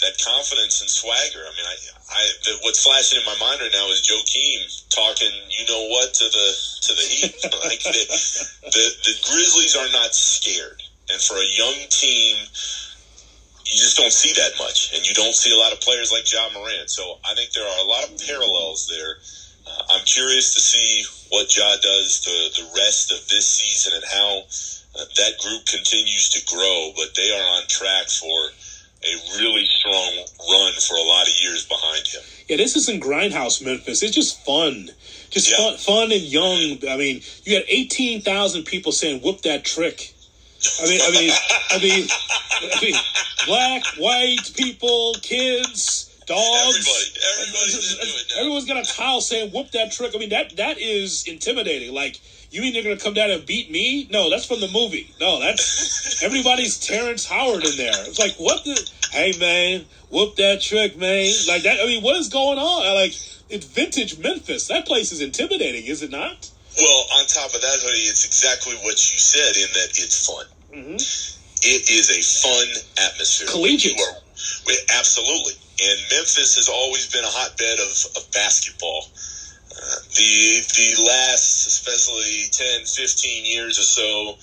[0.00, 1.44] that confidence and swagger.
[1.44, 1.76] I mean, I,
[2.10, 6.24] I what's flashing in my mind right now is Joakim talking, you know what, to
[6.24, 6.48] the
[6.82, 7.34] to the Heat.
[7.64, 8.04] like the,
[8.62, 12.46] the the Grizzlies are not scared, and for a young team
[13.66, 16.30] you just don't see that much, and you don't see a lot of players like
[16.30, 16.90] Ja Morant.
[16.90, 19.16] So I think there are a lot of parallels there.
[19.66, 24.04] Uh, I'm curious to see what Ja does the the rest of this season and
[24.04, 24.44] how
[25.00, 26.92] uh, that group continues to grow.
[26.94, 28.50] But they are on track for
[29.06, 32.22] a really strong run for a lot of years behind him.
[32.48, 34.02] Yeah, this isn't grindhouse Memphis.
[34.02, 34.90] It's just fun,
[35.30, 35.56] just Yeah.
[35.56, 36.78] fun, fun and young.
[36.88, 40.12] I mean, you had eighteen thousand people saying "whoop that trick."
[40.80, 41.32] I mean, I mean,
[41.70, 42.08] I mean,
[42.72, 42.94] I mean,
[43.46, 46.76] black, white people, kids, dogs.
[46.76, 48.40] Everybody, everybody's into it now.
[48.40, 51.92] Everyone's got a towel saying "whoop that trick." I mean, that that is intimidating.
[51.94, 54.08] Like, you mean they're to come down and beat me?
[54.10, 55.12] No, that's from the movie.
[55.20, 57.92] No, that's everybody's Terrence Howard in there.
[58.06, 58.90] It's like, what the?
[59.12, 61.32] Hey, man, whoop that trick, man.
[61.46, 61.78] Like that.
[61.80, 62.94] I mean, what is going on?
[62.94, 63.12] Like,
[63.48, 64.68] it's vintage Memphis.
[64.68, 66.50] That place is intimidating, is it not?
[66.76, 70.44] Well, on top of that, hoodie, it's exactly what you said in that it's fun.
[70.72, 70.96] Mm-hmm.
[71.66, 72.66] It is a fun
[73.06, 73.46] atmosphere.
[73.48, 73.96] Collegiate.
[73.96, 74.23] You are-
[74.90, 75.54] absolutely.
[75.82, 79.06] And Memphis has always been a hotbed of, of basketball.
[79.74, 84.38] Uh, the the last, especially 10, 15 years or so,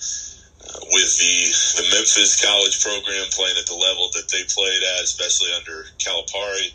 [0.62, 1.36] uh, with the,
[1.82, 6.68] the Memphis college program playing at the level that they played at, especially under Calipari,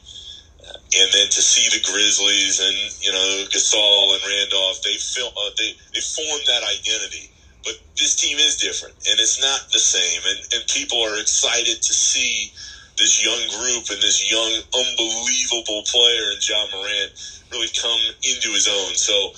[0.97, 5.51] and then to see the Grizzlies and you know Gasol and Randolph, they feel uh,
[5.57, 7.31] they they formed that identity.
[7.63, 10.21] But this team is different, and it's not the same.
[10.25, 12.51] And and people are excited to see
[12.97, 17.11] this young group and this young, unbelievable player in Ja Morant
[17.51, 18.95] really come into his own.
[18.95, 19.31] So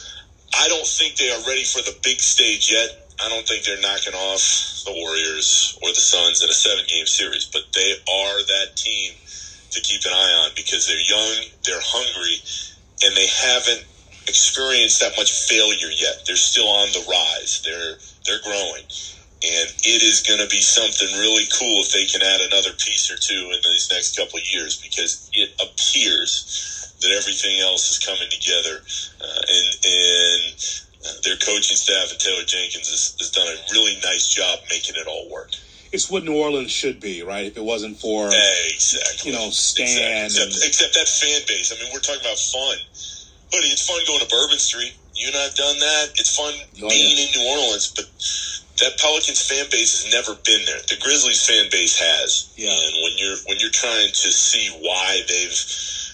[0.54, 2.90] I don't think they are ready for the big stage yet.
[3.22, 7.06] I don't think they're knocking off the Warriors or the Suns in a seven game
[7.06, 9.14] series, but they are that team
[9.72, 12.40] to keep an eye on because they're young, they're hungry,
[13.04, 13.86] and they haven't
[14.28, 16.26] experienced that much failure yet.
[16.26, 17.62] They're still on the rise.
[17.64, 18.84] They're they're growing.
[19.42, 23.10] And it is going to be something really cool if they can add another piece
[23.10, 28.00] or two in these next couple of years because it appears that everything else is
[28.04, 28.84] coming together.
[29.24, 30.44] Uh, and and
[31.08, 34.96] uh, their coaching staff and Taylor Jenkins has, has done a really nice job making
[35.00, 35.52] it all work.
[35.92, 37.46] It's what New Orleans should be, right?
[37.46, 40.26] If it wasn't for exactly, you know Stan, exactly.
[40.28, 41.72] except, and, except that fan base.
[41.72, 42.78] I mean, we're talking about fun,
[43.52, 43.72] buddy.
[43.72, 44.94] it's fun going to Bourbon Street.
[45.16, 46.12] You and I've done that.
[46.16, 47.26] It's fun Oh, being yeah.
[47.26, 48.06] in New Orleans, but
[48.80, 50.80] that Pelicans fan base has never been there.
[50.88, 52.52] The Grizzlies fan base has.
[52.56, 52.72] Yeah.
[52.72, 55.60] And when you're when you're trying to see why they've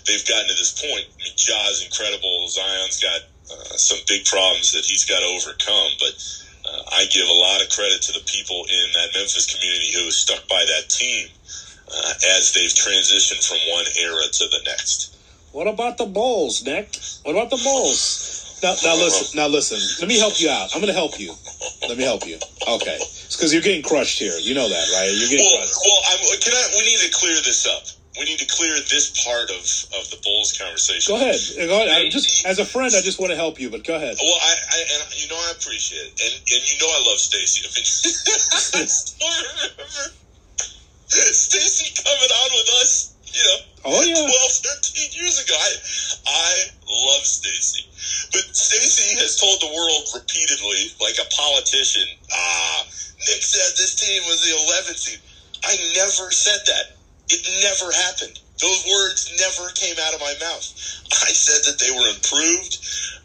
[0.05, 2.47] they've gotten to this point, I mean, Ja's incredible.
[2.49, 6.13] Zion's got uh, some big problems that he's got to overcome, but.
[6.65, 10.09] Uh, I give a lot of credit to the people in that Memphis community who
[10.09, 11.29] stuck by that team
[11.93, 15.15] uh, as they've transitioned from one era to the next.
[15.51, 16.97] What about the Bulls, Nick?
[17.23, 18.44] What about the Bulls?
[18.65, 19.37] Now, now listen.
[19.37, 19.77] Now listen.
[20.01, 20.73] Let me help you out.
[20.73, 21.33] I'm going to help you.
[21.87, 22.41] Let me help you.
[22.65, 24.33] Okay, it's because you're getting crushed here.
[24.41, 25.05] You know that, right?
[25.13, 25.77] You're getting Well, crushed.
[25.85, 26.63] well, I'm, can I?
[26.73, 27.85] We need to clear this up.
[28.17, 29.61] We need to clear this part of,
[30.01, 31.13] of the Bulls conversation.
[31.13, 31.37] Go ahead.
[31.69, 31.93] Go ahead.
[31.93, 34.17] I just as a friend, I just want to help you, but go ahead.
[34.17, 37.19] Well, I, I and you know I appreciate it, and and you know I love
[37.21, 37.61] Stacy.
[37.61, 40.09] I mean, I still remember
[41.07, 43.13] Stacy coming on with us.
[43.29, 44.15] You know, Oh, yeah.
[44.15, 45.53] 12, 13 years ago.
[45.53, 45.69] I
[46.25, 46.53] I
[47.11, 47.85] love Stacy,
[48.35, 52.83] but Stacy has told the world repeatedly, like a politician, ah,
[53.31, 55.19] Nick said this team was the 11th seed.
[55.63, 56.91] I never said that.
[57.31, 58.37] It never happened.
[58.59, 60.67] Those words never came out of my mouth.
[61.23, 62.75] I said that they were improved.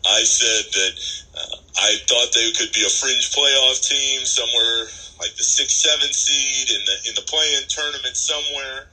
[0.07, 0.93] I said that
[1.35, 4.87] uh, I thought they could be a fringe playoff team somewhere
[5.19, 8.87] like the six, seven seed in the in the play-in tournament somewhere.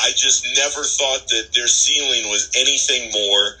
[0.00, 3.54] I just never thought that their ceiling was anything more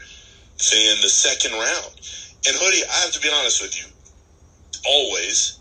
[0.70, 1.94] than the second round.
[2.46, 3.90] And Hoodie, I have to be honest with you.
[4.86, 5.58] Always,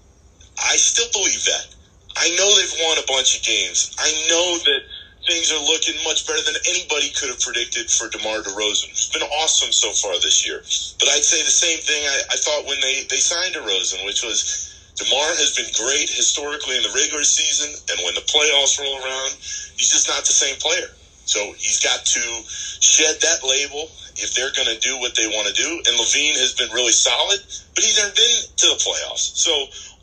[0.58, 1.68] I still believe that.
[2.16, 3.96] I know they've won a bunch of games.
[3.98, 4.82] I know that
[5.28, 9.22] things are looking much better than anybody could have predicted for DeMar DeRozan, who's been
[9.24, 10.62] awesome so far this year.
[11.00, 14.24] But I'd say the same thing I, I thought when they, they signed DeRozan, which
[14.24, 18.98] was DeMar has been great historically in the regular season, and when the playoffs roll
[19.04, 19.34] around,
[19.78, 20.90] he's just not the same player.
[21.26, 25.48] So he's got to shed that label if they're going to do what they want
[25.48, 25.70] to do.
[25.88, 27.40] And LaVine has been really solid,
[27.76, 29.38] but he's never been to the playoffs.
[29.38, 29.52] So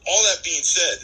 [0.06, 0.98] all that being said,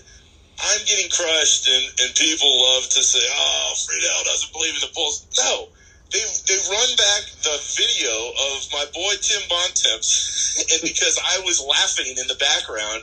[0.61, 4.92] I'm getting crushed, and, and people love to say, "Oh, Friedell doesn't believe in the
[4.94, 5.68] Bulls." No,
[6.12, 8.14] they they run back the video
[8.55, 13.03] of my boy Tim Bontemps, and because I was laughing in the background,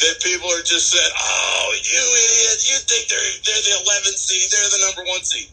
[0.00, 2.58] that people are just said, "Oh, you idiot!
[2.70, 4.50] You think they're they're the 11th seed?
[4.50, 5.50] They're the number one seed?"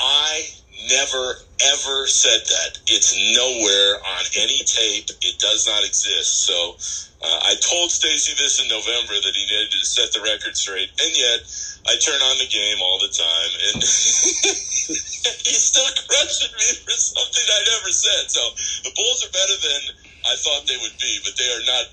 [0.00, 0.46] I
[0.88, 1.34] never
[1.74, 2.78] ever said that.
[2.86, 5.10] It's nowhere on any tape.
[5.22, 6.46] It does not exist.
[6.46, 6.76] So.
[7.18, 10.86] Uh, I told Stacy this in November that he needed to set the record straight,
[11.02, 11.42] and yet
[11.90, 17.46] I turn on the game all the time, and he's still crushing me for something
[17.48, 18.30] I never said.
[18.30, 18.42] So
[18.86, 19.82] the Bulls are better than
[20.30, 21.86] I thought they would be, but they are not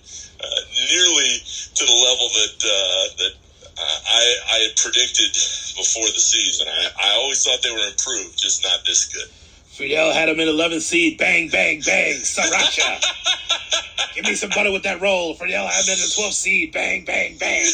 [0.46, 0.62] uh,
[0.94, 1.32] nearly
[1.74, 3.34] to the level that uh, that
[3.78, 5.34] uh, I, I had predicted
[5.76, 6.68] before the season.
[6.68, 9.28] I, I always thought they were improved, just not this good.
[9.76, 11.18] Fidel had him in 11th seed.
[11.18, 12.16] Bang, bang, bang.
[12.16, 13.04] Sriracha.
[14.16, 15.34] Give me some butter with that roll.
[15.34, 16.72] Fidel had him in the 12th seed.
[16.72, 17.66] Bang, bang, bang.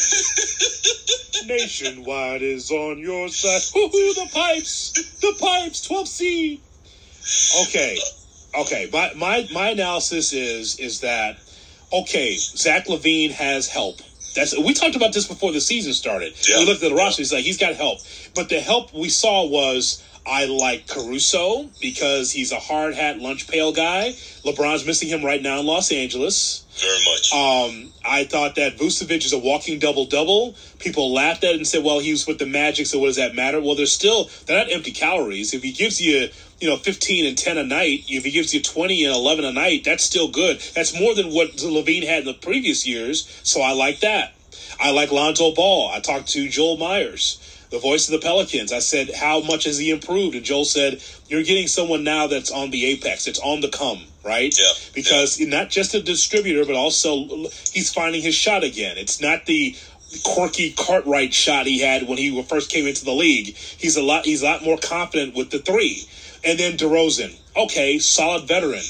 [1.46, 3.62] Nationwide is on your side.
[3.72, 5.20] Hoo-hoo, the pipes.
[5.20, 5.86] The pipes.
[5.86, 6.60] 12th seed.
[7.68, 7.98] Okay.
[8.58, 8.90] Okay.
[8.92, 11.38] My, my, my analysis is, is that,
[11.92, 14.00] okay, Zach LaVine has help.
[14.34, 16.34] That's we talked about this before the season started.
[16.48, 16.58] Yeah.
[16.58, 17.20] We looked at the roster.
[17.20, 18.00] He's like, he's got help,
[18.34, 23.48] but the help we saw was I like Caruso because he's a hard hat lunch
[23.48, 24.12] pail guy.
[24.44, 26.64] LeBron's missing him right now in Los Angeles.
[26.78, 27.32] Very much.
[27.34, 30.54] Um, I thought that Vucevic is a walking double double.
[30.78, 33.16] People laughed at it and said, "Well, he was with the Magic, so what does
[33.16, 35.52] that matter?" Well, they're still they're not empty calories.
[35.52, 36.28] If he gives you,
[36.60, 39.52] you know, 15 and 10 a night, if he gives you 20 and 11 a
[39.52, 40.60] night, that's still good.
[40.74, 43.28] That's more than what LaVine had in the previous years.
[43.42, 44.34] So I like that.
[44.80, 45.90] I like Lonzo Ball.
[45.92, 47.38] I talked to Joel Meyers,
[47.72, 48.70] the voice of the Pelicans.
[48.72, 52.50] I said, "How much has he improved?" And Joel said, "You're getting someone now that's
[52.50, 53.26] on the apex.
[53.26, 54.54] It's on the come, right?
[54.56, 54.72] Yeah.
[54.94, 58.98] Because not just a distributor, but also he's finding his shot again.
[58.98, 59.74] It's not the
[60.22, 63.56] quirky Cartwright shot he had when he first came into the league.
[63.56, 64.26] He's a lot.
[64.26, 66.04] He's a lot more confident with the three.
[66.44, 67.34] And then DeRozan.
[67.56, 68.82] okay, solid veteran.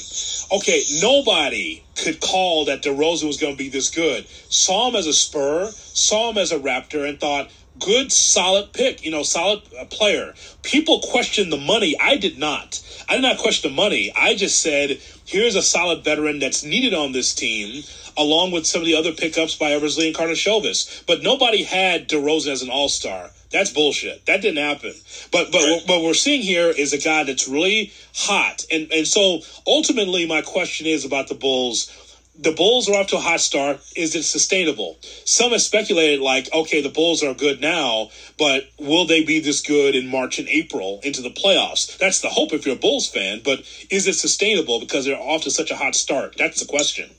[0.51, 4.27] Okay, nobody could call that DeRozan was going to be this good.
[4.49, 9.03] Saw him as a Spur, saw him as a Raptor, and thought, good, solid pick,
[9.05, 10.33] you know, solid uh, player.
[10.61, 11.95] People questioned the money.
[11.99, 12.81] I did not.
[13.09, 14.11] I did not question the money.
[14.15, 17.83] I just said, here's a solid veteran that's needed on this team,
[18.17, 21.05] along with some of the other pickups by Eversley and Karnisovas.
[21.05, 23.29] But nobody had DeRozan as an all star.
[23.51, 24.25] That's bullshit.
[24.25, 24.93] That didn't happen.
[25.31, 25.83] But but right.
[25.85, 30.41] what we're seeing here is a guy that's really hot, and and so ultimately, my
[30.41, 31.91] question is about the Bulls
[32.35, 33.79] the Bulls are off to a hot start.
[33.95, 34.97] Is it sustainable?
[35.23, 39.61] Some have speculated, like, okay, the Bulls are good now, but will they be this
[39.61, 41.97] good in March and April into the playoffs?
[41.97, 43.59] That's the hope if you're a Bulls fan, but
[43.89, 46.35] is it sustainable because they're off to such a hot start?
[46.37, 47.09] That's the question.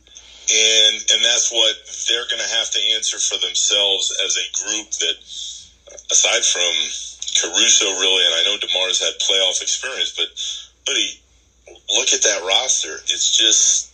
[0.52, 1.74] And and that's what
[2.06, 5.14] they're going to have to answer for themselves as a group that,
[6.10, 6.74] aside from
[7.40, 10.28] Caruso, really, and I know Demar's had playoff experience, but
[10.84, 11.18] but he
[11.96, 12.96] look at that roster.
[13.08, 13.93] It's just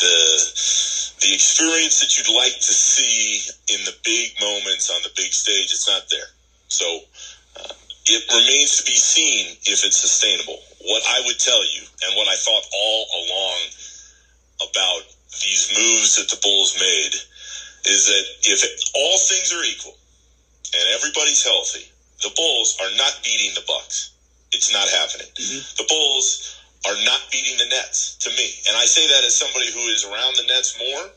[0.00, 3.40] the the experience that you'd like to see
[3.72, 6.28] in the big moments on the big stage, it's not there.
[6.68, 7.00] So
[7.56, 7.72] uh,
[8.06, 10.58] it remains to be seen if it's sustainable.
[10.84, 13.58] What I would tell you, and what I thought all along
[14.68, 15.02] about
[15.42, 17.14] these moves that the Bulls made,
[17.86, 19.96] is that if it, all things are equal
[20.74, 21.88] and everybody's healthy,
[22.22, 24.10] the Bulls are not beating the Bucks.
[24.52, 25.26] It's not happening.
[25.34, 25.76] Mm-hmm.
[25.76, 28.52] The Bulls are not beating the Nets to me.
[28.68, 31.10] And I say that as somebody who is around the Nets more,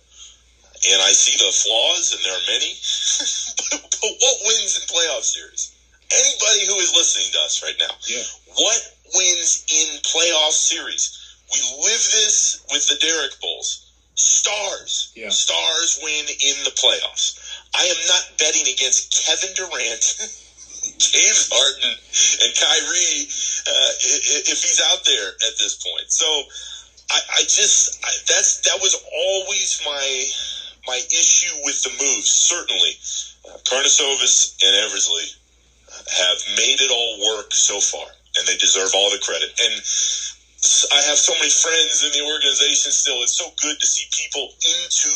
[0.92, 2.72] and I see the flaws, and there are many.
[3.72, 5.74] but, but, what wins in playoff series?
[6.12, 8.24] Anybody who is listening to us right now, yeah.
[8.56, 8.80] what
[9.14, 11.12] wins in playoff series?
[11.52, 13.84] We live this with the Derrick Bulls.
[14.16, 15.30] Stars, yeah.
[15.30, 17.38] stars win in the playoffs.
[17.76, 20.44] I am not betting against Kevin Durant.
[20.98, 21.92] James Harden
[22.44, 23.28] and Kyrie
[23.68, 23.92] uh,
[24.48, 26.12] if he's out there at this point.
[26.12, 26.26] So
[27.12, 30.08] I, I just I, that's that was always my
[30.88, 32.30] my issue with the moves.
[32.30, 32.96] Certainly,
[33.48, 33.58] uh,
[34.64, 35.28] and Eversley
[36.08, 38.08] have made it all work so far,
[38.38, 39.52] and they deserve all the credit.
[39.60, 39.74] And
[40.92, 43.22] I have so many friends in the organization still.
[43.24, 45.14] It's so good to see people into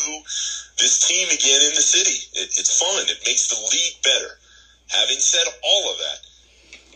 [0.78, 2.24] this team again in the city.
[2.32, 3.04] It, it's fun.
[3.08, 4.38] It makes the league better.
[4.92, 6.18] Having said all of that,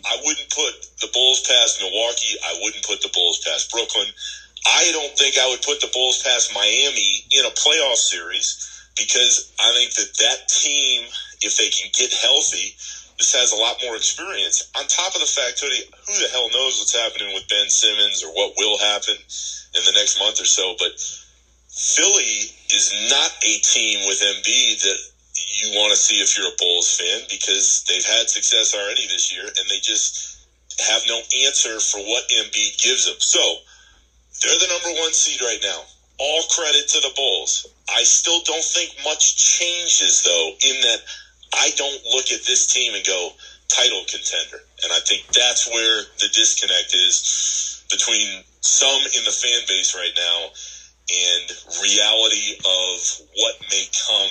[0.05, 2.36] I wouldn't put the Bulls past Milwaukee.
[2.44, 4.07] I wouldn't put the Bulls past Brooklyn.
[4.66, 9.53] I don't think I would put the Bulls past Miami in a playoff series because
[9.59, 11.05] I think that that team,
[11.42, 12.76] if they can get healthy,
[13.18, 14.68] this has a lot more experience.
[14.76, 18.22] On top of the fact, Hoodie, who the hell knows what's happening with Ben Simmons
[18.22, 20.92] or what will happen in the next month or so, but
[21.70, 24.99] Philly is not a team with Embiid that
[25.62, 29.32] you want to see if you're a Bulls fan because they've had success already this
[29.32, 30.39] year and they just
[30.80, 33.16] have no answer for what Embiid gives them.
[33.18, 33.57] So
[34.43, 35.84] they're the number one seed right now.
[36.18, 37.66] All credit to the Bulls.
[37.89, 40.99] I still don't think much changes though in that
[41.53, 43.32] I don't look at this team and go
[43.68, 44.62] title contender.
[44.82, 50.12] And I think that's where the disconnect is between some in the fan base right
[50.16, 50.51] now
[51.09, 54.30] and reality of what may come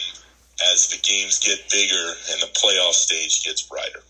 [0.74, 4.02] as the games get bigger and the playoff stage gets brighter.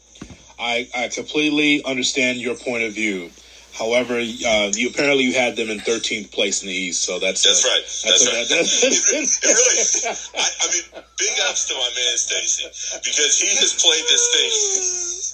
[0.57, 3.29] I, I completely understand your point of view.
[3.73, 7.43] However, uh, you apparently you had them in 13th place in the East, so that's
[7.43, 7.83] that's right.
[7.83, 8.47] That's, that's right.
[8.47, 12.63] That, that's, it, it really, I, I, mean, big ups to my man Stacy
[13.03, 14.51] because he has played this thing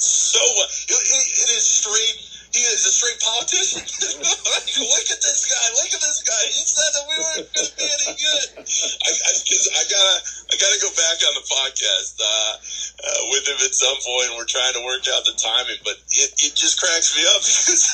[0.02, 0.66] so well.
[0.90, 3.80] It, it is straight he is a straight politician.
[4.12, 5.66] look at this guy.
[5.80, 6.44] Look at this guy.
[6.52, 8.48] He said that we weren't going to be any good.
[8.60, 9.32] I, I,
[9.80, 10.16] I, gotta,
[10.52, 14.36] I gotta go back on the podcast uh, uh, with him at some point.
[14.36, 17.88] We're trying to work out the timing, but it, it just cracks me up because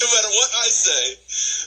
[0.00, 1.04] no matter what I say,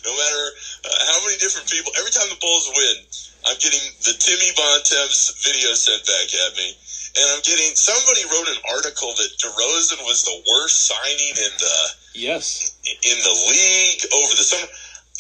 [0.10, 0.44] no matter
[0.90, 2.98] uh, how many different people, every time the Bulls win,
[3.46, 6.74] I'm getting the Timmy Bontemps video sent back at me
[7.18, 11.78] and I'm getting somebody wrote an article that DeRozan was the worst signing in the
[12.14, 14.70] yes in the league over the summer.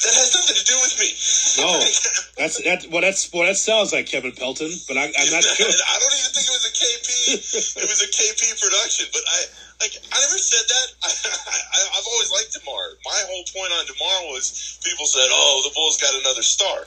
[0.06, 1.10] That has nothing to do with me.
[1.58, 1.74] No,
[2.38, 2.86] that's that.
[2.94, 5.66] Well, that's well, that sounds like Kevin Pelton, but I, am not sure.
[5.66, 7.10] I don't even think it was a KP.
[7.82, 9.40] it was a KP production, but I
[9.82, 10.88] like I never said that.
[11.02, 12.94] I, I, I've always liked Demar.
[13.10, 16.86] My whole point on Demar was people said, "Oh, the Bulls got another star."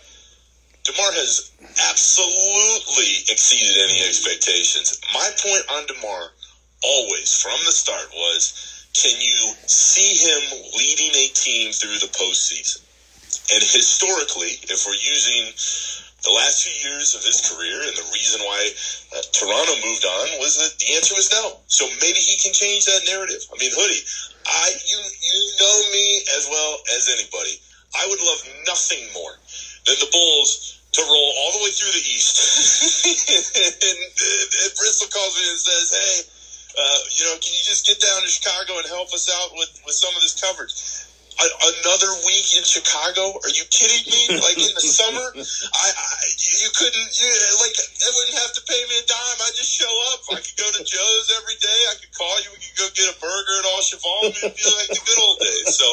[0.84, 1.52] DeMar has
[1.90, 4.98] absolutely exceeded any expectations.
[5.12, 6.32] My point on DeMar
[6.82, 12.80] always from the start was can you see him leading a team through the postseason?
[13.52, 15.52] And historically, if we're using
[16.24, 18.70] the last few years of his career, and the reason why
[19.16, 21.60] uh, Toronto moved on was that the answer was no.
[21.66, 23.44] So maybe he can change that narrative.
[23.52, 24.04] I mean, Hoodie,
[24.46, 27.60] I you you know me as well as anybody.
[27.94, 29.36] I would love nothing more
[29.86, 32.34] than the Bulls to roll all the way through the East,
[33.56, 36.16] and, and, and Bristol calls me and says, "Hey,
[36.74, 39.70] uh, you know, can you just get down to Chicago and help us out with
[39.86, 40.74] with some of this coverage?"
[41.40, 43.38] another week in Chicago?
[43.40, 44.40] Are you kidding me?
[44.40, 47.28] Like in the summer, I, I you couldn't you,
[47.60, 49.38] like they wouldn't have to pay me a dime.
[49.40, 50.20] I just show up.
[50.30, 51.80] I could go to Joe's every day.
[51.90, 52.50] I could call you.
[52.52, 54.20] We could go get a burger at Au Cheval.
[54.36, 55.76] It'd be like the good old days.
[55.76, 55.86] So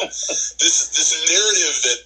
[0.60, 1.98] this this narrative that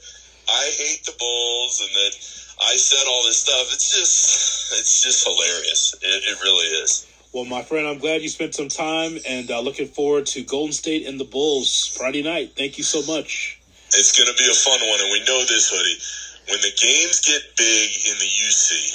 [0.52, 2.12] I hate the Bulls and that
[2.60, 3.72] I said all this stuff.
[3.72, 5.94] It's just it's just hilarious.
[6.02, 7.06] It, it really is.
[7.32, 10.72] Well, my friend, I'm glad you spent some time and uh, looking forward to Golden
[10.72, 12.52] State and the Bulls Friday night.
[12.56, 13.58] Thank you so much.
[13.88, 16.52] It's going to be a fun one, and we know this, Hoodie.
[16.52, 18.92] When the games get big in the UC,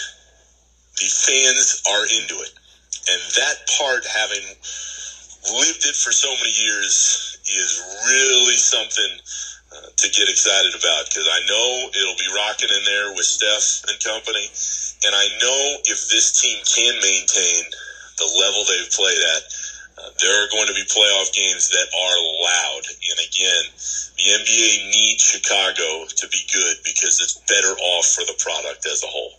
[1.02, 2.54] the fans are into it.
[3.10, 4.46] And that part, having
[5.54, 9.18] lived it for so many years, is really something
[9.72, 13.98] to get excited about because I know it'll be rocking in there with Steph and
[14.04, 14.48] company.
[15.06, 17.64] And I know if this team can maintain
[18.18, 19.44] the level they've played at,
[19.98, 22.82] uh, there are going to be playoff games that are loud.
[22.88, 23.64] And again,
[24.18, 29.04] the NBA needs Chicago to be good because it's better off for the product as
[29.04, 29.34] a whole.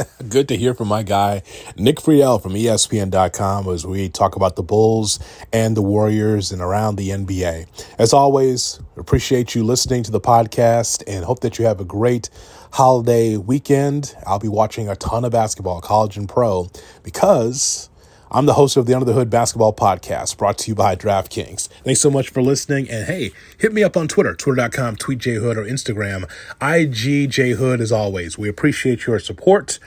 [0.28, 1.42] Good to hear from my guy,
[1.76, 5.18] Nick Friedell from ESPN.com, as we talk about the Bulls
[5.52, 7.66] and the Warriors and around the NBA.
[7.98, 12.30] As always, appreciate you listening to the podcast and hope that you have a great
[12.72, 14.14] holiday weekend.
[14.26, 16.70] I'll be watching a ton of basketball, college and pro,
[17.02, 17.90] because
[18.34, 21.68] I'm the host of the Under the Hood Basketball Podcast, brought to you by DraftKings.
[21.84, 22.88] Thanks so much for listening.
[22.88, 26.24] And hey, hit me up on Twitter, twitter.com, tweetjhood, or Instagram,
[26.58, 28.38] IGJHood, as always.
[28.38, 29.78] We appreciate your support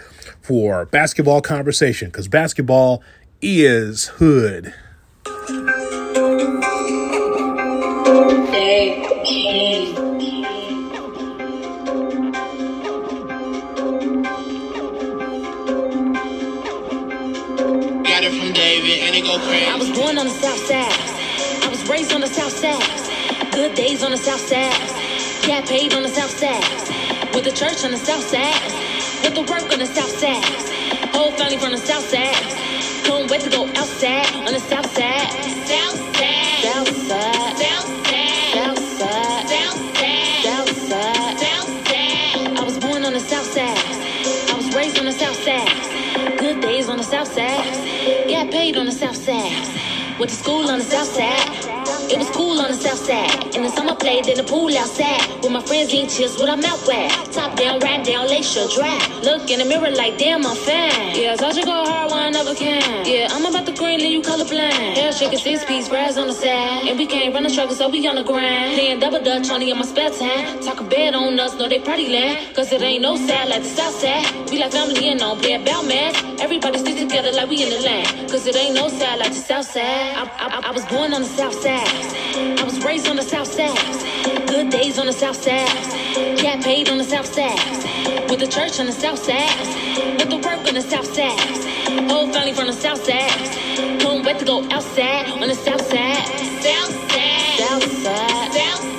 [0.42, 3.02] for basketball conversation because basketball
[3.42, 4.76] is hood.
[8.52, 9.85] Hey,
[19.38, 20.96] I was born on the south side.
[21.64, 23.52] I was raised on the south side.
[23.52, 24.72] Good days on the south side.
[25.46, 26.64] Got paid on the south side.
[27.36, 28.56] With the church on the south side.
[29.24, 30.46] With the work on the south side.
[31.14, 32.34] Whole family from the south side.
[33.04, 35.30] Can't wait to go outside on the south side.
[35.68, 36.15] South side.
[45.26, 46.38] South side.
[46.38, 48.30] Good days on the south side.
[48.30, 50.20] Got paid on the south side.
[50.20, 51.75] Went to school on the south side.
[52.08, 53.56] It was cool on the south side.
[53.56, 55.26] In the summer, played in the pool outside.
[55.42, 57.10] With my friends eating chips a mouth wet.
[57.34, 59.24] Top down, right down, Lakeshore Drive.
[59.24, 61.16] Look in the mirror like, damn, I'm fine.
[61.18, 63.06] Yeah, I should go hard when I never can.
[63.06, 64.96] Yeah, I'm about the green, leave you colorblind.
[64.96, 66.88] Hair shaking six piece, fries on the side.
[66.88, 68.76] And we can't run the struggle, so we on the grind.
[68.76, 70.60] Playing double dutch only in my spare time.
[70.62, 72.56] Talk a bed on us, know they party land.
[72.56, 74.50] Cause it ain't no side like the south side.
[74.52, 76.25] We like family and on play about mass.
[76.40, 78.30] Everybody stick together like we in the land.
[78.30, 80.16] Cause it ain't no side like the south side.
[80.16, 81.88] I, I, I was born on the south side.
[82.60, 83.78] I was raised on the south side.
[84.48, 85.68] Good days on the south side.
[86.42, 87.60] Got paid on the south side.
[88.30, 89.58] With the church on the south side.
[90.20, 91.40] With the work on the south side.
[92.12, 93.32] Whole family from the south side.
[94.00, 96.28] Can't wait to go outside on the south side.
[96.62, 97.60] South side.
[97.60, 98.54] South side.
[98.54, 98.95] South side.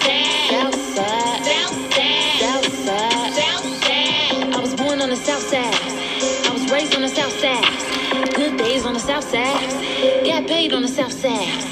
[9.07, 10.25] South side.
[10.27, 11.63] Got paid on the south side.